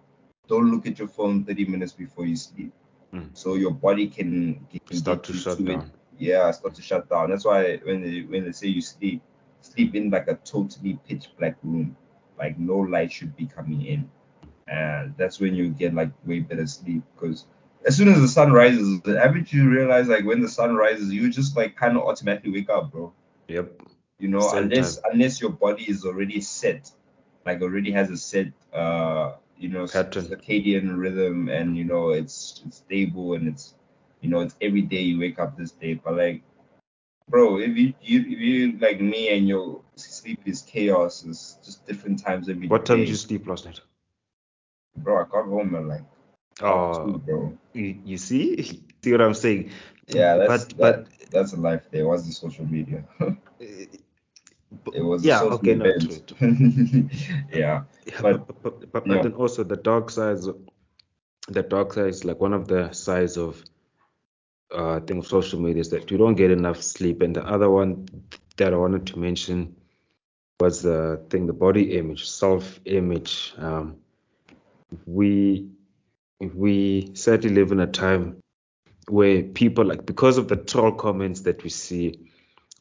[0.47, 2.71] don't look at your phone 30 minutes before you sleep,
[3.13, 3.29] Mm.
[3.33, 5.65] so your body can, can Start to shut it.
[5.65, 5.91] down.
[6.17, 7.29] Yeah, start to shut down.
[7.29, 9.21] That's why when they when they say you sleep,
[9.61, 11.95] sleep in like a totally pitch black room,
[12.37, 14.09] like no light should be coming in,
[14.67, 17.45] and that's when you get like way better sleep because
[17.85, 21.29] as soon as the sun rises, haven't you realized like when the sun rises, you
[21.29, 23.13] just like kind of automatically wake up, bro.
[23.47, 23.71] Yep.
[24.19, 26.91] You know, Same unless unless your body is already set,
[27.45, 30.25] like already has a set uh you know Pattern.
[30.25, 33.75] circadian rhythm and you know it's it's stable and it's
[34.21, 35.93] you know it's every day you wake up this day.
[35.95, 36.41] But like
[37.29, 41.85] bro, if you, you if you like me and your sleep is chaos, it's just
[41.85, 42.71] different times every day.
[42.71, 43.79] What time did you sleep last night?
[44.97, 46.03] Bro, I got home at like
[46.61, 47.57] half two, Oh, bro.
[47.73, 48.63] you, you see?
[49.03, 49.71] See what I'm saying?
[50.07, 52.07] Yeah, that's but that, but that's a life there.
[52.07, 53.03] What's the social media?
[54.93, 56.37] it was yeah, okay, no, true, true.
[57.51, 57.83] yeah.
[58.05, 59.13] Yeah, But- but but, but, yeah.
[59.15, 60.47] but then also the dark sides
[61.47, 63.63] the dark side is like one of the sides of
[64.71, 67.69] uh thing of social media is that you don't get enough sleep and the other
[67.69, 68.07] one
[68.57, 69.75] that I wanted to mention
[70.59, 73.97] was the thing the body image self image um
[75.05, 75.69] we
[76.39, 78.37] we sadly live in a time
[79.07, 82.24] where people like because of the troll comments that we see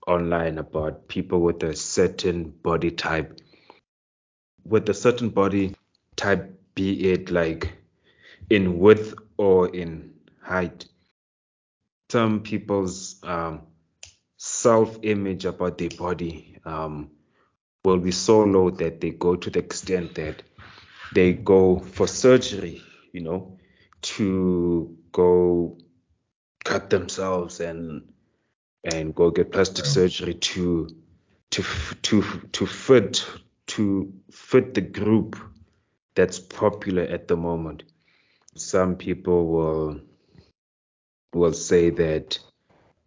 [0.06, 3.40] online about people with a certain body type.
[4.64, 5.74] With a certain body
[6.16, 7.72] type be it like
[8.50, 10.86] in width or in height.
[12.10, 13.62] Some people's um,
[14.36, 17.10] self-image about their body um,
[17.84, 20.42] will be so low that they go to the extent that
[21.14, 22.82] they go for surgery
[23.12, 23.58] you know
[24.02, 25.78] to go
[26.64, 28.12] cut themselves and
[28.84, 30.88] and go get plastic surgery to
[31.50, 31.62] to
[32.02, 32.22] to
[32.52, 33.24] to fit
[33.66, 35.36] to fit the group
[36.14, 37.84] that's popular at the moment.
[38.54, 40.00] Some people will
[41.32, 42.38] will say that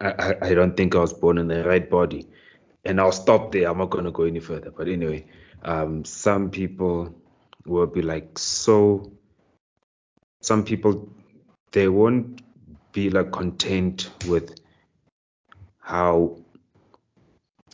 [0.02, 2.28] I, I, I don't think I was born in the right body.
[2.86, 3.70] And I'll stop there.
[3.70, 4.72] I'm not gonna go any further.
[4.72, 5.26] But anyway,
[5.64, 7.14] um, some people
[7.66, 9.12] will be like so
[10.42, 11.10] some people
[11.72, 12.42] they won't
[12.94, 14.56] be like content with
[15.88, 16.36] how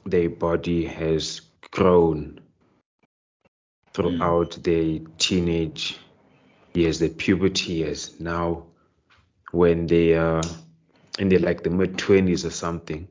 [0.05, 1.41] their body has
[1.71, 2.39] grown
[3.91, 5.97] throughout their teenage
[6.75, 8.19] years, their puberty years.
[8.19, 8.67] Now,
[9.51, 10.43] when they are
[11.17, 13.07] in their like the mid 20s or something,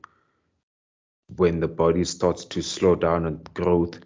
[1.35, 3.99] when the body starts to slow down on growth,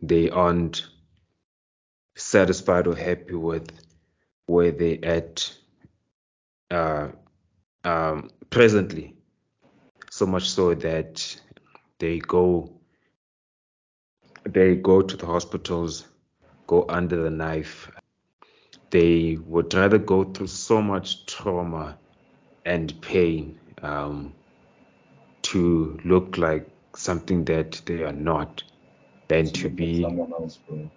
[0.00, 0.86] they aren't
[2.14, 3.68] satisfied or happy with
[4.46, 5.52] where they at
[6.70, 7.08] uh,
[7.82, 9.16] um, presently.
[10.12, 11.40] So much so that
[11.98, 12.70] they go
[14.44, 16.06] they go to the hospitals,
[16.66, 17.90] go under the knife.
[18.90, 21.98] They would rather go through so much trauma
[22.66, 24.34] and pain um,
[25.42, 28.62] to look like something that they are not
[29.28, 30.90] than to be someone else, bro.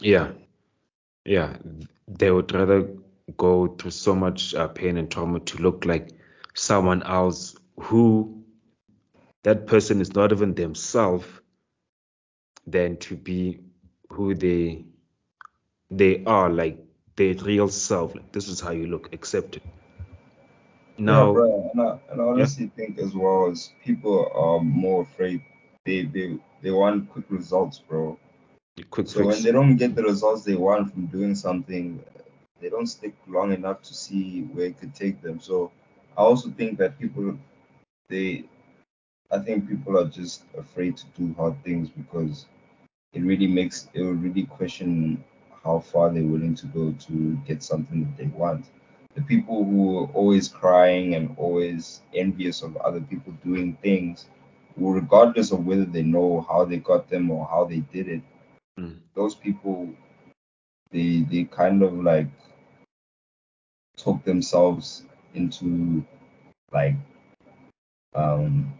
[0.00, 0.32] yeah
[1.24, 1.56] yeah
[2.08, 2.88] they would rather
[3.36, 6.10] go through so much uh, pain and trauma to look like
[6.54, 8.37] someone else who
[9.48, 11.26] that person is not even themselves
[12.66, 13.60] than to be
[14.10, 14.84] who they
[15.90, 16.78] they are like
[17.16, 19.62] their real self like this is how you look accept it
[20.98, 21.58] now yeah.
[21.72, 25.40] And I, and I honestly think as well as people are more afraid.
[25.86, 28.18] They they they want quick results, bro.
[28.90, 32.02] quick So fix when they don't get the results they want from doing something,
[32.60, 35.40] they don't stick long enough to see where it could take them.
[35.40, 35.70] So
[36.16, 37.38] I also think that people
[38.08, 38.44] they
[39.30, 42.46] I think people are just afraid to do hard things because
[43.12, 45.22] it really makes it will really question
[45.64, 48.66] how far they're willing to go to get something that they want.
[49.14, 54.26] The people who are always crying and always envious of other people doing things,
[54.76, 58.22] regardless of whether they know how they got them or how they did it,
[58.78, 58.98] Mm.
[59.14, 59.88] those people
[60.90, 62.28] they they kind of like
[63.96, 65.04] talk themselves
[65.34, 66.04] into
[66.72, 66.94] like
[68.14, 68.72] um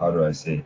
[0.00, 0.64] how do I say?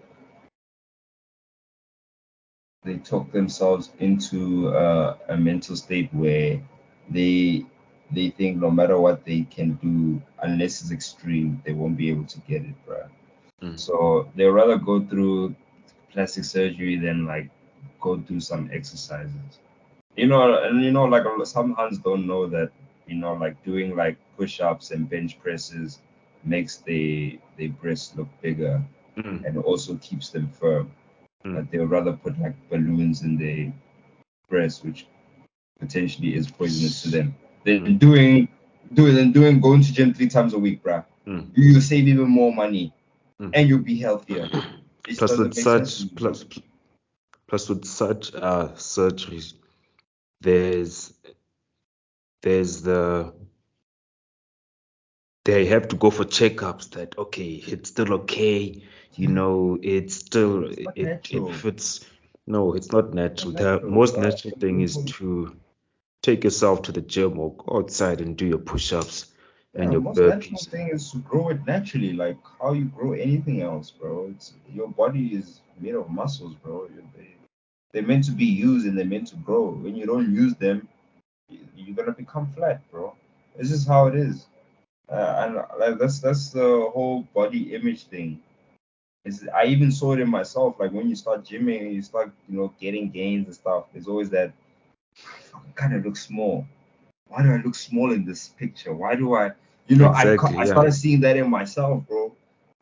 [2.84, 6.60] They talk themselves into uh, a mental state where
[7.08, 7.64] they
[8.12, 12.24] they think no matter what they can do unless it's extreme they won't be able
[12.26, 13.08] to get it bro
[13.62, 13.76] Mm.
[13.76, 15.54] so they rather go through
[16.10, 17.50] plastic surgery than like
[18.00, 19.60] go do some exercises.
[20.16, 22.70] You know and you know like some hands don't know that
[23.06, 26.00] you know like doing like push-ups and bench presses
[26.44, 28.82] makes the the breasts look bigger
[29.16, 29.44] Mm.
[29.44, 30.90] and also keeps them firm
[31.44, 31.54] Mm.
[31.56, 33.72] but they would rather put like balloons in their
[34.48, 35.06] breast, which
[35.80, 37.34] potentially is poisonous to them.
[37.64, 37.98] Than Mm.
[37.98, 38.48] doing
[38.94, 41.04] doing than doing going to gym three times a week, bruh.
[41.26, 41.50] Mm.
[41.54, 42.92] You save even more money
[43.40, 43.50] Mm.
[43.54, 44.48] and you'll be healthier.
[45.02, 46.44] Plus with such plus
[47.48, 49.54] plus with such uh surgeries
[50.40, 51.12] there's
[52.42, 53.32] there's the
[55.44, 58.82] they have to go for checkups that okay it's still okay
[59.16, 62.04] you know it's still It's it, it fits
[62.46, 65.56] no it's not natural not the most natural thing is to
[66.22, 69.26] take yourself to the gym or go outside and do your push-ups
[69.76, 73.12] and Yeah, your most natural thing is to grow it naturally, like how you grow
[73.12, 74.28] anything else, bro.
[74.30, 76.88] It's your body is made of muscles, bro.
[77.16, 77.26] They,
[77.92, 79.70] they're meant to be used and they're meant to grow.
[79.70, 80.88] When you don't use them,
[81.48, 83.14] you- you're gonna become flat, bro.
[83.56, 84.46] This is how it is,
[85.08, 88.40] uh, and like that's that's the whole body image thing.
[89.24, 90.76] It's, I even saw it in myself.
[90.78, 93.84] Like when you start gymming, you start you know getting gains and stuff.
[93.92, 94.52] There's always that.
[95.54, 96.66] I kind of look small.
[97.28, 98.94] Why do I look small in this picture?
[98.94, 99.52] Why do I?
[99.88, 100.64] You know, I Exactly, I yeah.
[100.64, 102.32] started seeing that in myself, bro.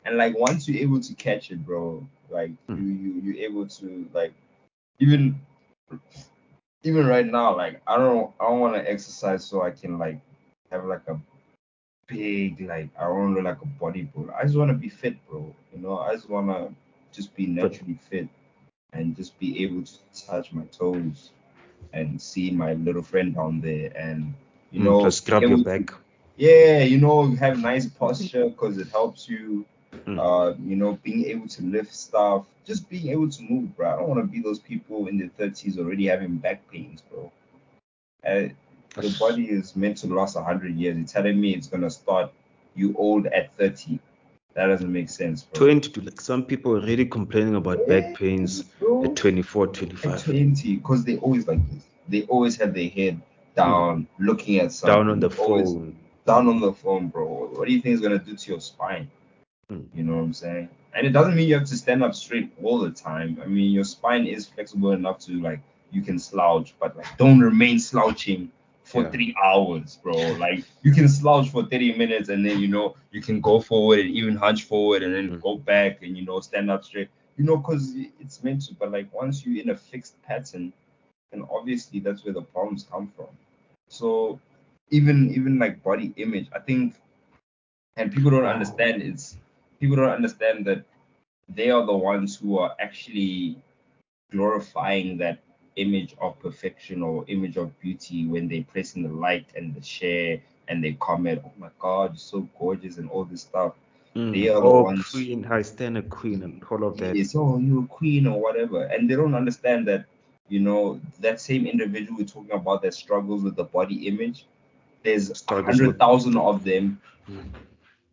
[0.05, 2.75] And like once you're able to catch it, bro, like Hmm.
[2.75, 4.33] you you you're able to like
[4.99, 5.39] even
[6.83, 10.19] even right now, like I don't I don't want to exercise so I can like
[10.71, 11.19] have like a
[12.07, 14.35] big like I don't want to look like a bodybuilder.
[14.35, 15.53] I just want to be fit, bro.
[15.73, 16.73] You know, I just want to
[17.13, 18.27] just be naturally fit
[18.93, 19.93] and just be able to
[20.27, 21.31] touch my toes
[21.93, 24.33] and see my little friend down there and
[24.71, 25.93] you Mm, know be grab your back
[26.37, 29.65] yeah, you know, have nice posture because it helps you.
[30.07, 30.17] Mm.
[30.17, 33.89] Uh, you know, being able to lift stuff, just being able to move, bro.
[33.93, 37.31] I don't want to be those people in their thirties already having back pains, bro.
[38.25, 38.49] Uh,
[38.95, 40.97] the body is meant to last hundred years.
[40.97, 42.31] You're telling me it's gonna start
[42.75, 43.99] you old at thirty?
[44.53, 45.65] That doesn't make sense, bro.
[45.67, 49.05] 20 to like some people are really complaining about back pains bro.
[49.05, 51.83] at 24 At 25 twenty, because they always like this.
[52.09, 53.21] They always have their head
[53.55, 54.93] down, looking at something.
[54.95, 57.49] down on the always- phone down on the phone, bro.
[57.53, 59.09] What do you think is gonna do to your spine?
[59.69, 59.81] Hmm.
[59.95, 60.69] You know what I'm saying?
[60.93, 63.39] And it doesn't mean you have to stand up straight all the time.
[63.43, 65.61] I mean, your spine is flexible enough to like
[65.91, 68.51] you can slouch, but like don't remain slouching
[68.91, 69.09] for Yeah.
[69.09, 70.29] three hours, bro.
[70.31, 73.99] Like you can slouch for 30 minutes and then you know you can go forward
[73.99, 75.39] and even hunch forward and then Hmm.
[75.41, 77.09] go back and you know stand up straight.
[77.37, 78.75] you know, because it's meant to.
[78.75, 80.73] But like once you're in a fixed pattern,
[81.31, 83.27] and obviously that's where the problems come from.
[83.89, 84.39] So
[84.91, 86.95] even even like body image, I think,
[87.97, 89.37] and people don't understand it's
[89.79, 90.85] people don't understand that
[91.49, 93.57] they are the ones who are actually
[94.31, 95.39] glorifying that
[95.75, 99.81] image of perfection or image of beauty when they press in the like and the
[99.81, 103.73] share and they comment, oh my god, you're so gorgeous and all this stuff.
[104.15, 104.33] Mm.
[104.33, 107.15] They are the oh, ones queen, high standard queen, and all of that.
[107.15, 108.83] it's oh you're a queen or whatever.
[108.83, 110.05] And they don't understand that,
[110.49, 114.45] you know, that same individual we're talking about that struggles with the body image,
[115.03, 116.99] there's a Struggles with- of them
[117.29, 117.51] Mm.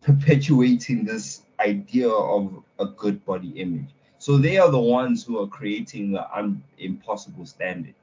[0.03, 3.89] perpetuating this idea of a good body image.
[4.29, 7.95] So they are the ones who are creating the un- impossible standard.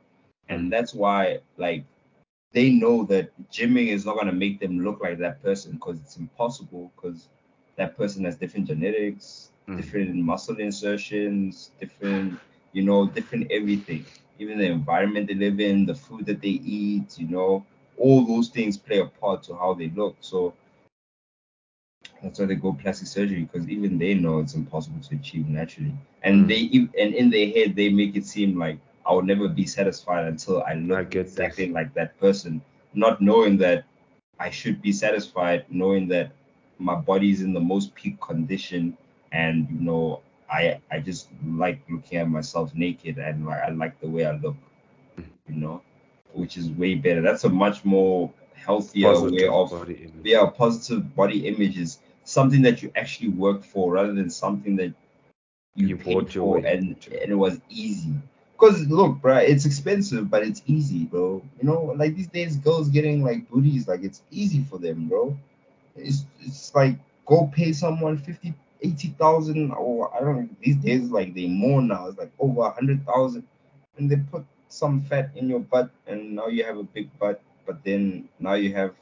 [0.50, 1.86] And that's why, like,
[2.54, 6.00] they know that gymming is not going to make them look like that person because
[6.02, 7.30] it's impossible because
[7.78, 9.78] that person has different genetics, Mm.
[9.78, 12.40] different muscle insertions, different,
[12.74, 14.06] you know, different everything.
[14.40, 17.66] Even the environment they live in, the food that they eat, you know,
[17.98, 20.16] all those things play a part to how they look.
[20.22, 20.54] So
[22.22, 25.94] that's why they go plastic surgery because even they know it's impossible to achieve naturally.
[26.24, 26.50] And Mm.
[26.50, 30.26] they and in their head they make it seem like I will never be satisfied
[30.26, 31.70] until I look I get exactly this.
[31.70, 32.62] like that person,
[32.94, 33.86] not knowing that
[34.40, 36.32] I should be satisfied, knowing that
[36.78, 38.98] my body is in the most peak condition,
[39.32, 44.00] and you know I I just like looking at myself naked and like I like
[44.00, 44.56] the way I look,
[45.48, 45.82] you know,
[46.34, 47.22] which is way better.
[47.22, 49.74] That's a much more healthier way of
[50.24, 54.94] yeah, positive body image is something that you actually worked for rather than something that
[55.76, 58.14] you, You paid bought your for and, and it was easy.
[58.54, 61.44] Because look, bro, it's expensive, but it's easy, bro.
[61.62, 65.38] You know, like these days, girls getting like booties, like it's easy for them, bro.
[65.96, 70.50] It's it's like go pay someone 50, 80,000 or I don't know.
[70.62, 72.08] These days, like they more now.
[72.08, 73.44] It's like over a hundred thousand,
[73.98, 77.42] and they put some fat in your butt, and now you have a big butt.
[77.66, 78.96] But then now you have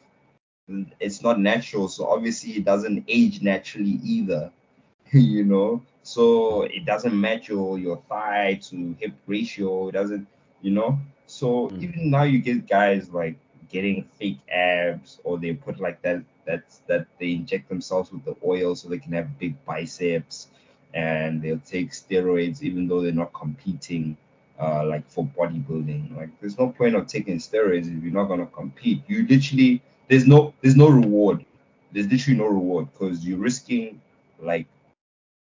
[1.00, 4.52] it's not natural, so obviously it doesn't age naturally either.
[5.14, 9.90] you know, so it doesn't match your your thigh to hip ratio.
[9.90, 10.28] It doesn't,
[10.62, 11.00] you know.
[11.26, 11.80] So Mm.
[11.80, 13.38] even now you get guys like
[13.70, 18.36] getting fake abs, or they put like that that's that they inject themselves with the
[18.46, 20.48] oil so they can have big biceps,
[20.94, 24.18] and they'll take steroids even though they're not competing.
[24.62, 28.46] Uh, like for bodybuilding, like there's no point of taking steroids if you're not gonna
[28.46, 29.02] compete.
[29.08, 29.82] You literally
[30.14, 31.44] there's no there's no reward.
[31.92, 34.00] There's literally no reward because you're risking
[34.40, 34.68] like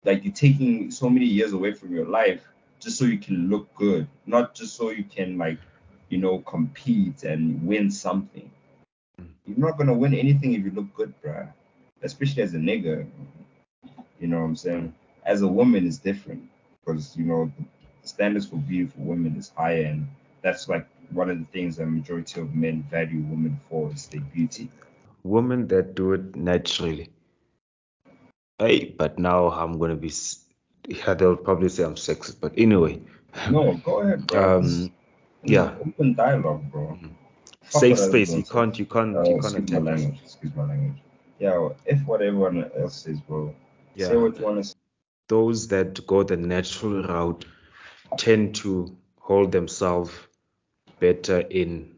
[0.04, 2.40] like you're taking so many years away from your life
[2.80, 5.58] just so you can look good, not just so you can like
[6.08, 8.50] you know compete and win something.
[9.20, 9.28] Mm.
[9.44, 11.52] You're not gonna win anything if you look good, bruh.
[12.02, 13.06] Especially as a nigga.
[14.20, 14.94] You know what I'm saying?
[15.26, 16.48] As a woman, it's different
[16.80, 17.52] because you know
[18.00, 20.08] the standards for beauty for women is higher, and
[20.40, 24.20] that's like one of the things that majority of men value women for is their
[24.20, 24.68] beauty.
[25.22, 27.08] Women that do it naturally.
[28.58, 30.12] Hey, but now I'm gonna be.
[30.88, 33.00] Yeah, they'll probably say I'm sexist, but anyway.
[33.50, 34.58] No, go ahead, bro.
[34.58, 34.92] Um,
[35.44, 35.74] yeah.
[35.80, 36.98] open dialogue, bro.
[37.02, 37.10] Mhm.
[37.68, 38.32] Safe space.
[38.32, 38.78] You can't.
[38.78, 39.16] You can't.
[39.16, 40.20] Uh, You can't excuse my language.
[40.24, 40.98] Excuse my language.
[41.38, 43.54] Yeah, if what everyone else says, bro.
[43.94, 44.08] Yeah.
[44.08, 44.74] Say what you want to say.
[45.28, 47.44] Those that go the natural route
[48.16, 50.12] tend to hold themselves
[50.98, 51.96] better in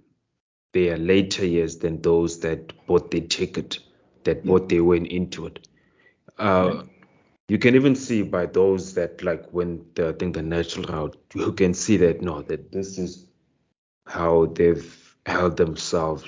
[0.72, 3.78] their later years than those that bought the ticket,
[4.24, 5.66] that bought their way into it.
[6.38, 6.82] Uh,
[7.49, 11.53] you can even see by those that like when I think the natural route, you
[11.53, 13.26] can see that no, that this is
[14.07, 16.24] how they've held themselves.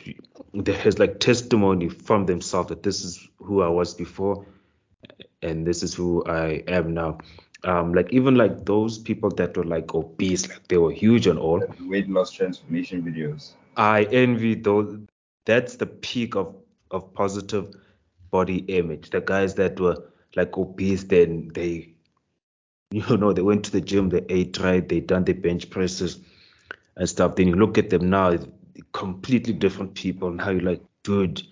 [0.54, 4.46] There is like testimony from themselves that this is who I was before,
[5.42, 7.18] and this is who I am now.
[7.64, 11.38] Um, like even like those people that were like obese, like they were huge and
[11.38, 11.62] all.
[11.80, 13.52] Weight loss transformation videos.
[13.76, 14.98] I envy those.
[15.44, 16.54] That's the peak of
[16.90, 17.74] of positive
[18.30, 19.10] body image.
[19.10, 21.94] The guys that were like obese, then they,
[22.90, 26.18] you know, they went to the gym, they ate right, they done the bench presses
[26.96, 27.36] and stuff.
[27.36, 28.36] Then you look at them now,
[28.92, 30.30] completely different people.
[30.30, 31.42] Now you're like, dude,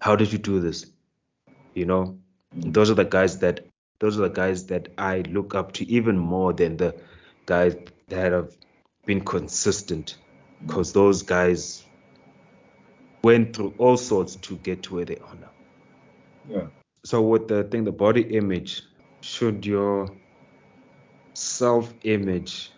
[0.00, 0.86] how did you do this?
[1.74, 2.18] You know,
[2.52, 3.66] those are the guys that
[4.02, 6.92] those are the guys that I look up to even more than the
[7.46, 7.76] guys
[8.08, 8.56] that have
[9.06, 10.16] been consistent,
[10.66, 11.84] because those guys
[13.22, 15.50] went through all sorts to get to where they are now.
[16.48, 16.66] Yeah.
[17.04, 18.82] So with the thing, the body image,
[19.20, 20.08] should your
[21.34, 22.72] self-image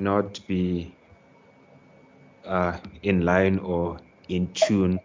[0.00, 0.94] not be
[2.46, 3.98] uh, in line or
[4.28, 4.98] in tune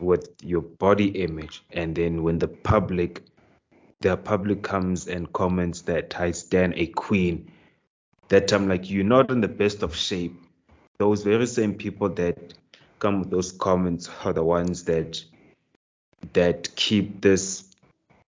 [0.00, 3.22] with your body image, and then when the public
[4.00, 7.50] the public comes and comments that I stand a queen,
[8.28, 10.34] that time like you're not in the best of shape.
[10.98, 12.54] Those very same people that
[12.98, 15.22] come with those comments are the ones that
[16.32, 17.64] that keep this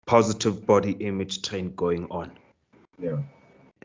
[0.05, 2.31] positive body image trend going on.
[2.99, 3.17] Yeah.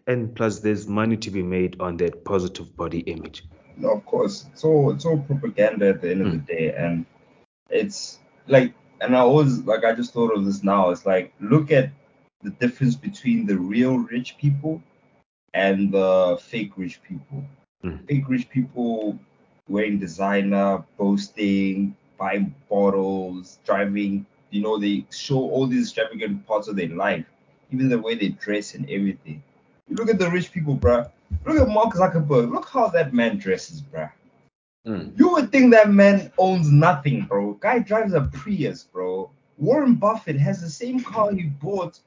[0.07, 3.45] And plus there's money to be made on that positive body image.
[3.77, 4.47] No, of course.
[4.53, 6.47] It's all it's all propaganda at the end of the Mm.
[6.47, 7.07] day, and
[7.71, 10.91] it's like, and I always like I just thought of this now.
[10.91, 11.91] It's like look at
[12.43, 14.83] the difference between the real rich people
[15.55, 17.45] and the fake rich people.
[17.85, 18.07] Mm.
[18.09, 19.19] Fake rich people
[19.69, 24.25] wearing designer, boasting, buying bottles, driving.
[24.51, 27.27] You know, they show all these extravagant parts of their life,
[27.73, 29.43] even the way they dress and everything.
[29.89, 31.11] You look at the rich people, bruh.
[31.45, 32.53] Look at Mark Zuckerberg.
[32.53, 34.11] Look how that man dresses, bruh.
[34.87, 35.19] Mm.
[35.19, 37.55] You would think that man owns nothing, bro.
[37.55, 39.31] Guy drives a Prius, bro.
[39.59, 42.01] Warren Buffett has the same car he bought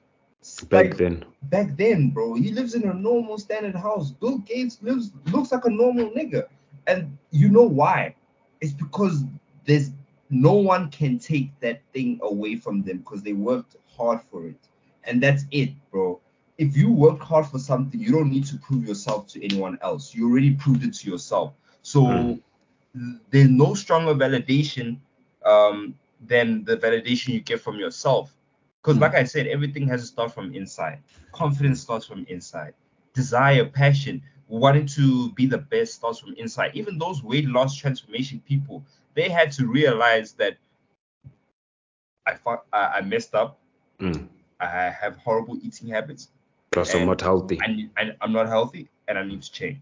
[0.69, 1.25] Back like, then.
[1.43, 2.33] back then, bro.
[2.35, 4.11] He lives in a normal standard house.
[4.11, 6.47] Bill Gates lives looks like a normal nigga.
[6.87, 8.15] And you know why?
[8.61, 9.23] It's because
[9.65, 9.91] there's
[10.29, 14.59] no one can take that thing away from them because they worked hard for it.
[15.03, 16.19] And that's it, bro.
[16.57, 20.13] If you work hard for something, you don't need to prove yourself to anyone else.
[20.13, 21.53] You already proved it to yourself.
[21.81, 22.41] So Mm.
[23.29, 24.97] There's no stronger validation
[25.45, 28.35] um, than the validation you get from yourself.
[28.81, 30.99] Because, like I said, everything has to start from inside.
[31.31, 32.73] Confidence starts from inside.
[33.13, 36.71] Desire, passion, wanting to be the best starts from inside.
[36.75, 38.83] Even those weight loss transformation people,
[39.15, 40.57] they had to realize that
[42.27, 43.59] I fu- I, I messed up.
[43.99, 44.27] Mm.
[44.59, 46.29] I have horrible eating habits.
[46.71, 47.59] Plus I'm not healthy.
[47.61, 49.81] I, I I'm not healthy and I need to change.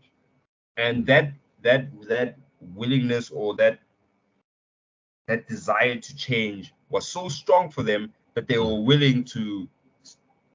[0.77, 2.37] And that that that
[2.75, 3.79] willingness or that
[5.27, 9.67] that desire to change was so strong for them that they were willing to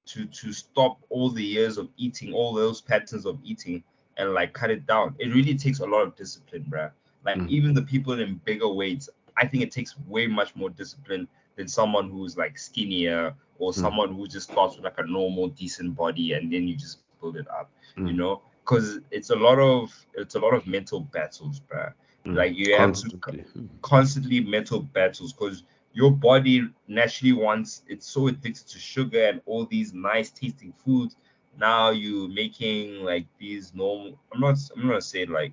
[0.07, 3.83] to to stop all the years of eating, all those patterns of eating,
[4.17, 5.15] and like cut it down.
[5.19, 6.91] It really takes a lot of discipline, bruh.
[7.25, 7.49] Like Mm.
[7.49, 11.69] even the people in bigger weights, I think it takes way much more discipline than
[11.69, 16.33] someone who's like skinnier or someone who just starts with like a normal decent body
[16.33, 17.71] and then you just build it up
[18.05, 18.17] you Mm.
[18.17, 21.93] know because it's a lot of it's a lot of mental battles bruh.
[22.27, 22.37] Mm.
[22.37, 23.45] like you have to Constantly.
[23.83, 25.65] Constantly mental battles because
[25.95, 31.17] your body naturally wants it's so addicted to sugar and all these nice tasting foods
[31.59, 35.53] now you're making like these normal i'm not i'm not gonna say like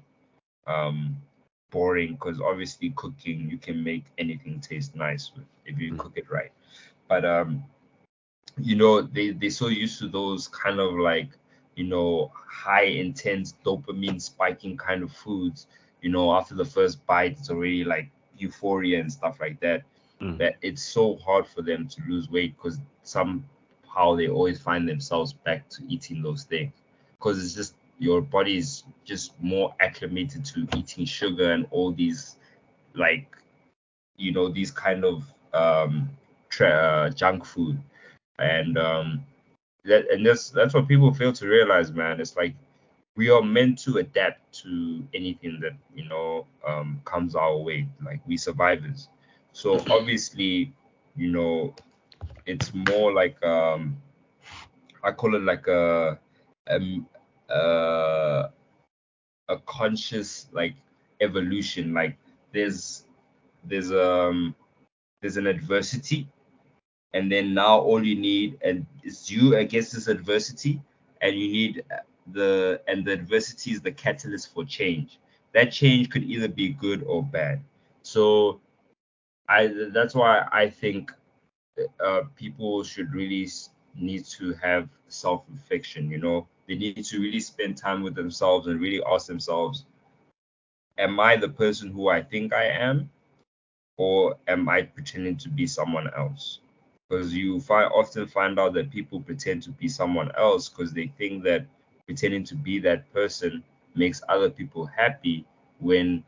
[0.67, 1.15] um
[1.71, 5.97] boring because obviously cooking you can make anything taste nice with, if you Mm.
[5.97, 6.51] cook it right
[7.07, 7.63] but um
[8.57, 11.29] you know they they're so used to those kind of like
[11.75, 15.67] you know high intense dopamine spiking kind of foods
[16.01, 19.83] you know after the first bite it's already like euphoria and stuff like that
[20.21, 20.39] Mm.
[20.39, 25.33] that it's so hard for them to lose weight because somehow they always find themselves
[25.33, 26.71] back to eating those things
[27.17, 32.37] because it's just your body is just more acclimated to eating sugar and all these
[32.95, 33.37] like
[34.17, 35.23] you know these kind of
[35.53, 36.09] um
[36.49, 37.77] tra- uh, junk food
[38.39, 39.23] and um
[39.85, 42.19] that and that's that's what people fail to realize man.
[42.19, 42.55] It's like
[43.15, 47.87] we are meant to adapt to anything that you know um comes our way.
[48.03, 49.09] Like we survivors.
[49.53, 50.73] So obviously
[51.15, 51.73] you know
[52.45, 53.97] it's more like um
[55.03, 56.19] i call it like a
[56.69, 57.07] um
[57.49, 58.47] uh
[59.49, 60.75] a conscious like
[61.21, 61.93] evolution.
[61.93, 62.17] Like
[62.53, 63.05] there's
[63.63, 64.55] there's um
[65.21, 66.27] there's an adversity
[67.15, 70.81] and then now all you need and is you against this adversity
[71.21, 71.83] and you need
[72.33, 75.19] the and the adversity is the catalyst for change.
[75.53, 77.61] That change could either be good or bad.
[78.03, 78.59] So
[79.49, 81.11] i that's why i think
[82.03, 83.47] uh, people should really
[83.95, 86.47] need to have self-reflection you know?
[86.67, 89.85] They need to really spend time with themselves and really ask themselves
[90.97, 93.09] am i the person who i think i am
[93.97, 96.59] or am i pretending to be someone else
[97.09, 101.07] because you find often find out that people pretend to be someone else because they
[101.17, 101.65] think that
[102.05, 103.63] pretending to be that person
[103.95, 105.45] makes other people happy
[105.79, 106.23] when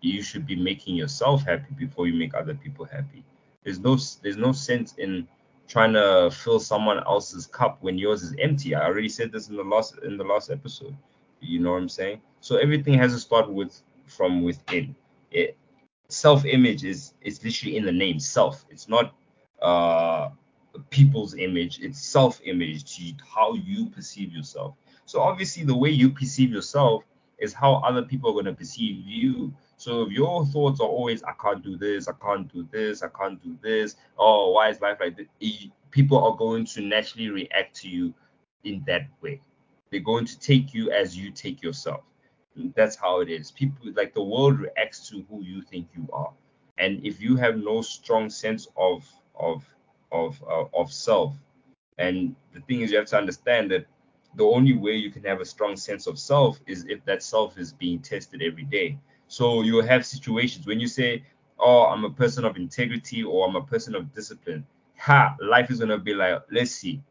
[0.00, 3.24] you should be making yourself happy before you make other people happy.
[3.64, 5.26] There's no there's no sense in
[5.68, 8.74] trying to fill someone else's cup when yours is empty.
[8.74, 10.96] I already said this in the last in the last episode.
[11.40, 12.20] You know what i'm saying?
[12.40, 14.94] So everything has to start with from within.
[15.30, 15.56] It
[16.08, 18.64] self-image is is literally in the name self.
[18.70, 19.14] It's not
[19.62, 20.30] uh
[20.90, 27.04] people's image it's self-image how you perceive yourself so obviously the way you perceive yourself
[27.38, 31.22] is how other people are going to perceive you so if your thoughts are always
[31.24, 34.80] i can't do this i can't do this i can't do this oh why is
[34.80, 38.12] life like this people are going to naturally react to you
[38.64, 39.40] in that way.
[39.90, 42.00] They're going to take you as you take yourself.
[42.74, 43.50] That's how it is.
[43.50, 46.32] People like the world reacts to who you think you are.
[46.78, 49.06] And if you have no strong sense of
[49.38, 49.64] of
[50.12, 51.34] of uh, of self,
[51.98, 53.86] and the thing is, you have to understand that
[54.36, 57.58] the only way you can have a strong sense of self is if that self
[57.58, 58.98] is being tested every day.
[59.28, 61.24] So you'll have situations when you say,
[61.58, 64.66] "Oh, I'm a person of integrity" or "I'm a person of discipline."
[64.98, 65.36] Ha!
[65.40, 67.02] Life is gonna be like, let's see.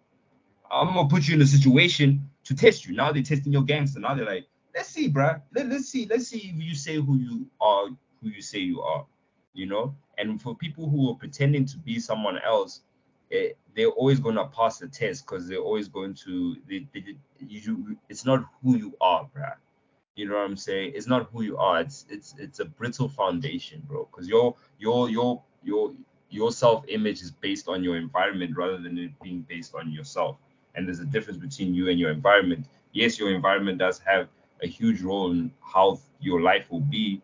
[0.71, 2.95] I'm gonna put you in a situation to test you.
[2.95, 3.99] Now they're testing your gangster.
[3.99, 5.41] Now they're like, let's see, bruh.
[5.53, 6.07] Let, let's see.
[6.09, 7.87] Let's see if you say who you are,
[8.21, 9.05] who you say you are.
[9.53, 9.95] You know.
[10.21, 12.81] And for people who are pretending to be someone else,
[13.31, 16.57] it, eh, they're always gonna pass the test because they're always going to.
[16.69, 19.55] They, they, you, it's not who you are, bruh.
[20.15, 20.93] You know what I'm saying?
[20.95, 21.81] It's not who you are.
[21.81, 24.07] It's it's it's a brittle foundation, bro.
[24.11, 25.93] Because your your your your
[26.29, 30.37] your self image is based on your environment rather than it being based on yourself.
[30.75, 32.67] And there's a difference between you and your environment.
[32.93, 34.27] Yes, your environment does have
[34.61, 37.21] a huge role in how your life will be.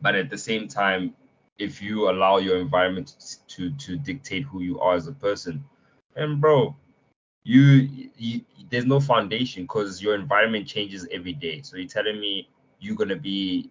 [0.00, 1.14] But at the same time,
[1.58, 3.14] if you allow your environment
[3.48, 5.64] to to dictate who you are as a person,
[6.16, 6.76] and bro,
[7.44, 8.40] you, you
[8.70, 11.62] there's no foundation because your environment changes every day.
[11.62, 12.48] So you're telling me
[12.80, 13.70] you're gonna be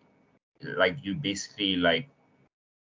[0.61, 2.07] like you basically like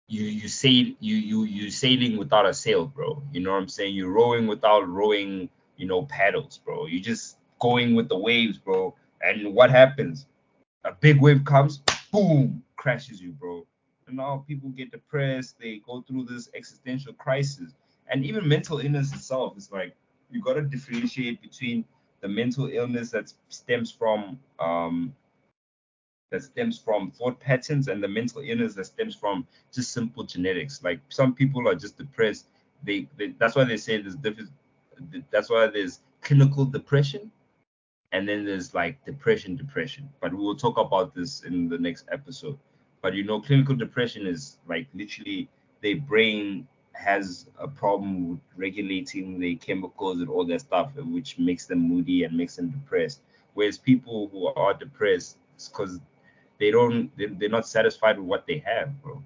[0.08, 3.24] you you sail you you you sailing without a sail, bro.
[3.32, 3.96] You know what I'm saying?
[3.96, 6.86] You're rowing without rowing, you know, paddles, bro.
[6.88, 8.96] You're just going with the waves, bro.
[9.22, 10.26] And what happens?
[10.86, 11.82] A big wave comes,
[12.12, 13.66] boom, crashes you, bro.
[14.10, 15.60] And now people get depressed.
[15.60, 17.76] They go through this existential crisis,
[18.08, 19.96] and even mental illness itself is like
[20.32, 21.86] you got to differentiate between
[22.22, 25.16] the mental illness that stems from um,
[26.32, 30.84] that stems from thought patterns and the mental illness that stems from just simple genetics.
[30.84, 32.48] Like some people are just depressed.
[32.84, 34.50] They, they that's why they say there's different.
[35.30, 37.32] That's why there's clinical depression
[38.12, 42.06] and then there's like depression depression but we will talk about this in the next
[42.12, 42.58] episode
[43.02, 45.50] but you know clinical depression is like literally
[45.82, 51.66] their brain has a problem with regulating the chemicals and all that stuff which makes
[51.66, 53.22] them moody and makes them depressed.
[53.54, 55.38] Whereas people who are depressed
[55.72, 56.00] because
[56.60, 59.24] they don't they, are not satisfied with what they have bro.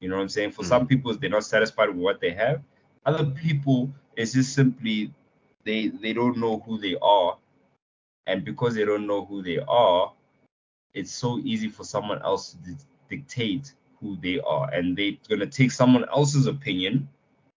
[0.00, 0.50] You know what i'm saying?
[0.52, 0.68] For mm-hmm.
[0.68, 2.62] some people they're not satisfied with what they have.
[3.04, 5.12] Other people it's just simply
[5.64, 7.38] they they don't know who they are.
[8.26, 10.12] And because they don't know who they are
[10.96, 12.74] it's so easy for someone else to
[13.08, 17.08] dictate who they are and they're going to take someone else's opinion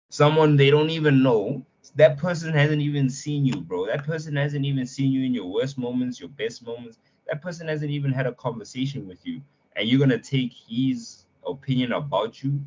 [0.10, 1.64] someone they don't even know
[1.96, 5.46] that person hasn't even seen you bro that person hasn't even seen you in your
[5.46, 6.98] worst moments your best moments
[7.28, 9.42] that person hasn't even had a conversation with you
[9.76, 12.60] and you're going to take his opinion about you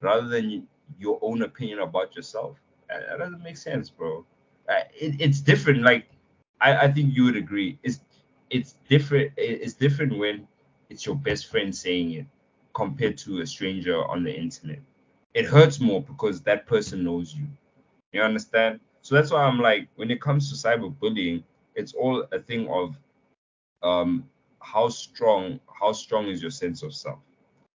[0.00, 0.66] rather than
[0.98, 2.56] your own opinion about yourself
[2.88, 4.24] that, doesn't make sense bro
[4.68, 6.06] uh, it, it's different like
[6.60, 7.78] I, I think you would agree.
[7.82, 8.00] It's
[8.50, 9.32] it's different.
[9.36, 10.46] It's different when
[10.90, 12.26] it's your best friend saying it
[12.74, 14.80] compared to a stranger on the internet.
[15.34, 17.46] It hurts more because that person knows you.
[18.12, 18.80] You understand?
[19.02, 21.42] So that's why I'm like, when it comes to cyberbullying,
[21.74, 22.96] it's all a thing of
[23.82, 24.28] um
[24.60, 27.18] how strong how strong is your sense of self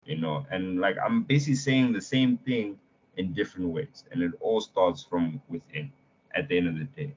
[0.05, 2.77] you know and like i'm basically saying the same thing
[3.17, 5.91] in different ways and it all starts from within
[6.35, 7.15] at the end of the day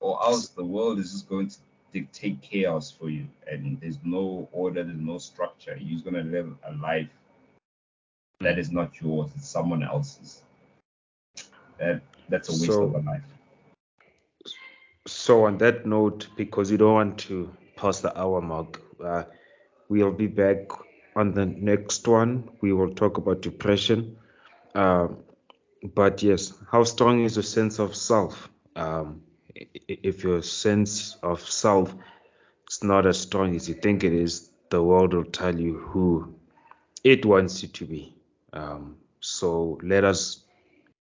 [0.00, 1.58] or else the world is just going to
[1.92, 3.26] dictate chaos for you.
[3.50, 5.76] And there's no order there's no structure.
[5.80, 7.08] You're going to live a life
[8.40, 10.42] that is not yours it's someone else's.
[11.78, 13.22] That that's a waste so, of a life.
[15.06, 19.24] So on that note because we don't want to pass the hour mark uh,
[19.88, 20.70] we'll be back
[21.16, 22.48] on the next one.
[22.60, 24.16] We will talk about depression.
[24.74, 25.08] Uh,
[25.94, 28.50] but yes how strong is your sense of self?
[28.76, 29.22] Um,
[29.54, 31.94] if your sense of self
[32.70, 36.34] is not as strong as you think it is, the world will tell you who
[37.02, 38.14] it wants you to be.
[38.52, 40.44] Um, so let us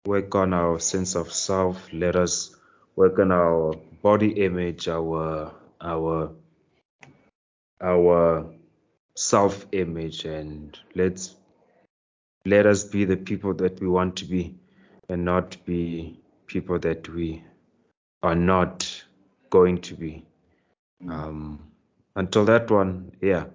[0.06, 1.92] work on our sense of self.
[1.92, 2.56] Let us
[2.96, 6.32] work on our body image, our our
[7.82, 8.46] our
[9.16, 11.36] self image, and let's
[12.46, 14.56] let us be the people that we want to be,
[15.10, 17.44] and not be people that we
[18.24, 19.04] are not
[19.50, 20.26] going to be.
[21.08, 21.72] Um,
[22.16, 23.46] until that one, yeah.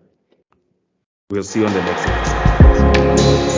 [1.31, 3.52] We'll see you on the next episode.